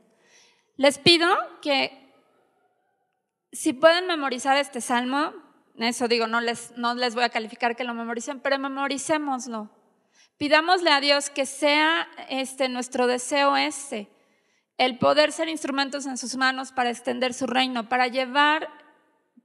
[0.77, 1.27] Les pido
[1.61, 2.11] que
[3.51, 5.31] si pueden memorizar este salmo,
[5.77, 9.69] eso digo, no les, no les voy a calificar que lo memoricen, pero memoricémoslo.
[10.37, 14.09] Pidámosle a Dios que sea este nuestro deseo ese,
[14.79, 18.69] el poder ser instrumentos en sus manos para extender su reino, para llevar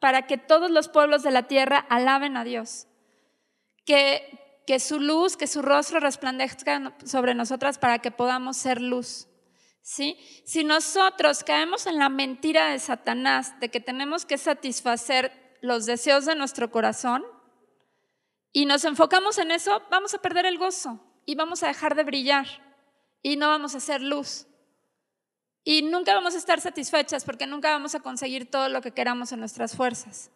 [0.01, 2.87] para que todos los pueblos de la tierra alaben a Dios.
[3.85, 9.29] Que, que su luz, que su rostro resplandezca sobre nosotras para que podamos ser luz.
[9.81, 10.19] ¿Sí?
[10.45, 16.27] Si nosotros caemos en la mentira de Satanás de que tenemos que satisfacer los deseos
[16.27, 17.25] de nuestro corazón
[18.53, 22.05] y nos enfocamos en eso, vamos a perder el gozo y vamos a dejar de
[22.05, 22.47] brillar
[23.23, 24.48] y no vamos a ser luz.
[25.71, 29.33] Y nunca vamos a estar satisfechas porque nunca vamos a conseguir todo lo que queramos
[29.33, 30.31] en nuestras fuerzas.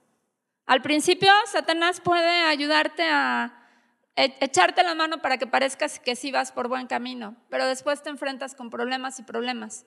[0.67, 3.67] Al principio, Satanás puede ayudarte a
[4.15, 8.03] e-, echarte la mano para que parezcas que sí vas por buen camino, pero después
[8.03, 9.87] te enfrentas con problemas y problemas.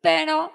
[0.00, 0.50] Pero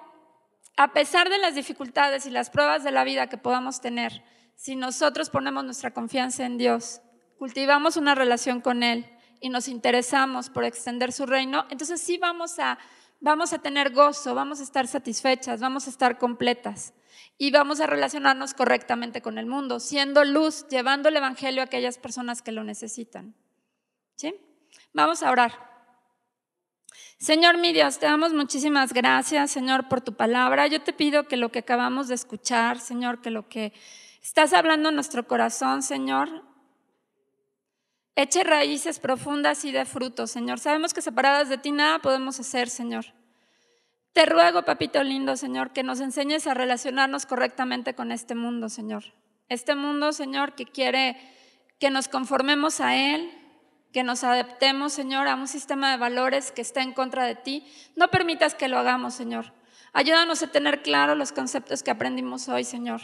[0.75, 4.23] a pesar de las dificultades y las pruebas de la vida que podamos tener,
[4.55, 7.01] si nosotros ponemos nuestra confianza en Dios,
[7.37, 9.07] cultivamos una relación con Él
[9.39, 12.79] y nos interesamos por extender su reino, entonces sí vamos a,
[13.23, 16.93] vamos a tener gozo, vamos a estar satisfechas, vamos a estar completas
[17.37, 21.97] y vamos a relacionarnos correctamente con el mundo, siendo luz, llevando el Evangelio a aquellas
[21.97, 23.33] personas que lo necesitan.
[24.15, 24.35] ¿Sí?
[24.93, 25.71] Vamos a orar.
[27.17, 30.67] Señor mi Dios, te damos muchísimas gracias, Señor, por tu palabra.
[30.67, 33.71] Yo te pido que lo que acabamos de escuchar, Señor, que lo que
[34.21, 36.43] estás hablando en nuestro corazón, Señor,
[38.15, 40.59] eche raíces profundas y de frutos, Señor.
[40.59, 43.05] Sabemos que separadas de ti nada podemos hacer, Señor.
[44.13, 49.05] Te ruego, papito lindo, Señor, que nos enseñes a relacionarnos correctamente con este mundo, Señor.
[49.49, 51.17] Este mundo, Señor, que quiere
[51.79, 53.31] que nos conformemos a Él,
[53.91, 57.65] que nos adaptemos, Señor, a un sistema de valores que está en contra de ti.
[57.95, 59.51] No permitas que lo hagamos, Señor.
[59.93, 63.01] Ayúdanos a tener claro los conceptos que aprendimos hoy, Señor.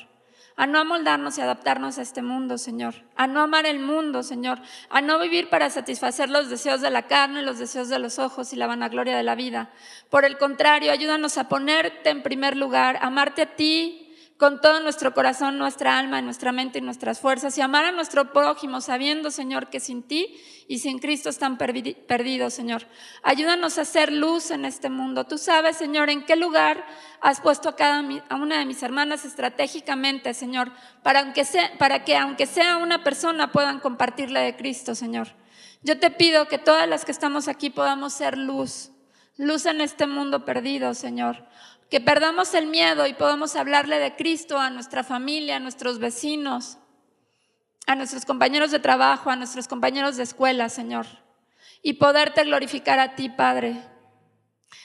[0.60, 2.94] A no amoldarnos y adaptarnos a este mundo, Señor.
[3.16, 4.60] A no amar el mundo, Señor.
[4.90, 8.52] A no vivir para satisfacer los deseos de la carne, los deseos de los ojos
[8.52, 9.70] y la vanagloria de la vida.
[10.10, 13.99] Por el contrario, ayúdanos a ponerte en primer lugar, amarte a ti,
[14.40, 18.32] con todo nuestro corazón, nuestra alma, nuestra mente y nuestras fuerzas y amar a nuestro
[18.32, 20.34] prójimo sabiendo, Señor, que sin ti
[20.70, 22.88] y sin Cristo están perdidos, Señor.
[23.22, 25.26] Ayúdanos a hacer luz en este mundo.
[25.26, 26.86] Tú sabes, Señor, en qué lugar
[27.20, 30.72] has puesto a cada a una de mis hermanas estratégicamente, Señor,
[31.04, 31.34] para,
[31.78, 35.28] para que aunque sea una persona puedan compartirle de Cristo, Señor.
[35.84, 38.92] Yo te pido que todas las que estamos aquí podamos ser luz,
[39.36, 41.46] luz en este mundo perdido, Señor
[41.90, 46.78] que perdamos el miedo y podamos hablarle de Cristo a nuestra familia, a nuestros vecinos,
[47.88, 51.08] a nuestros compañeros de trabajo, a nuestros compañeros de escuela, Señor,
[51.82, 53.82] y poderte glorificar a ti, Padre.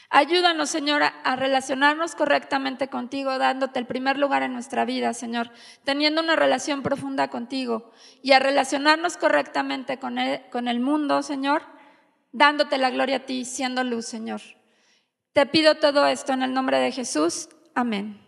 [0.09, 5.51] Ayúdanos, Señor, a relacionarnos correctamente contigo, dándote el primer lugar en nuestra vida, Señor,
[5.83, 7.91] teniendo una relación profunda contigo
[8.23, 11.63] y a relacionarnos correctamente con el, con el mundo, Señor,
[12.33, 14.41] dándote la gloria a ti, siendo luz, Señor.
[15.35, 17.49] Te pido todo esto en el nombre de Jesús.
[17.75, 18.24] Amén.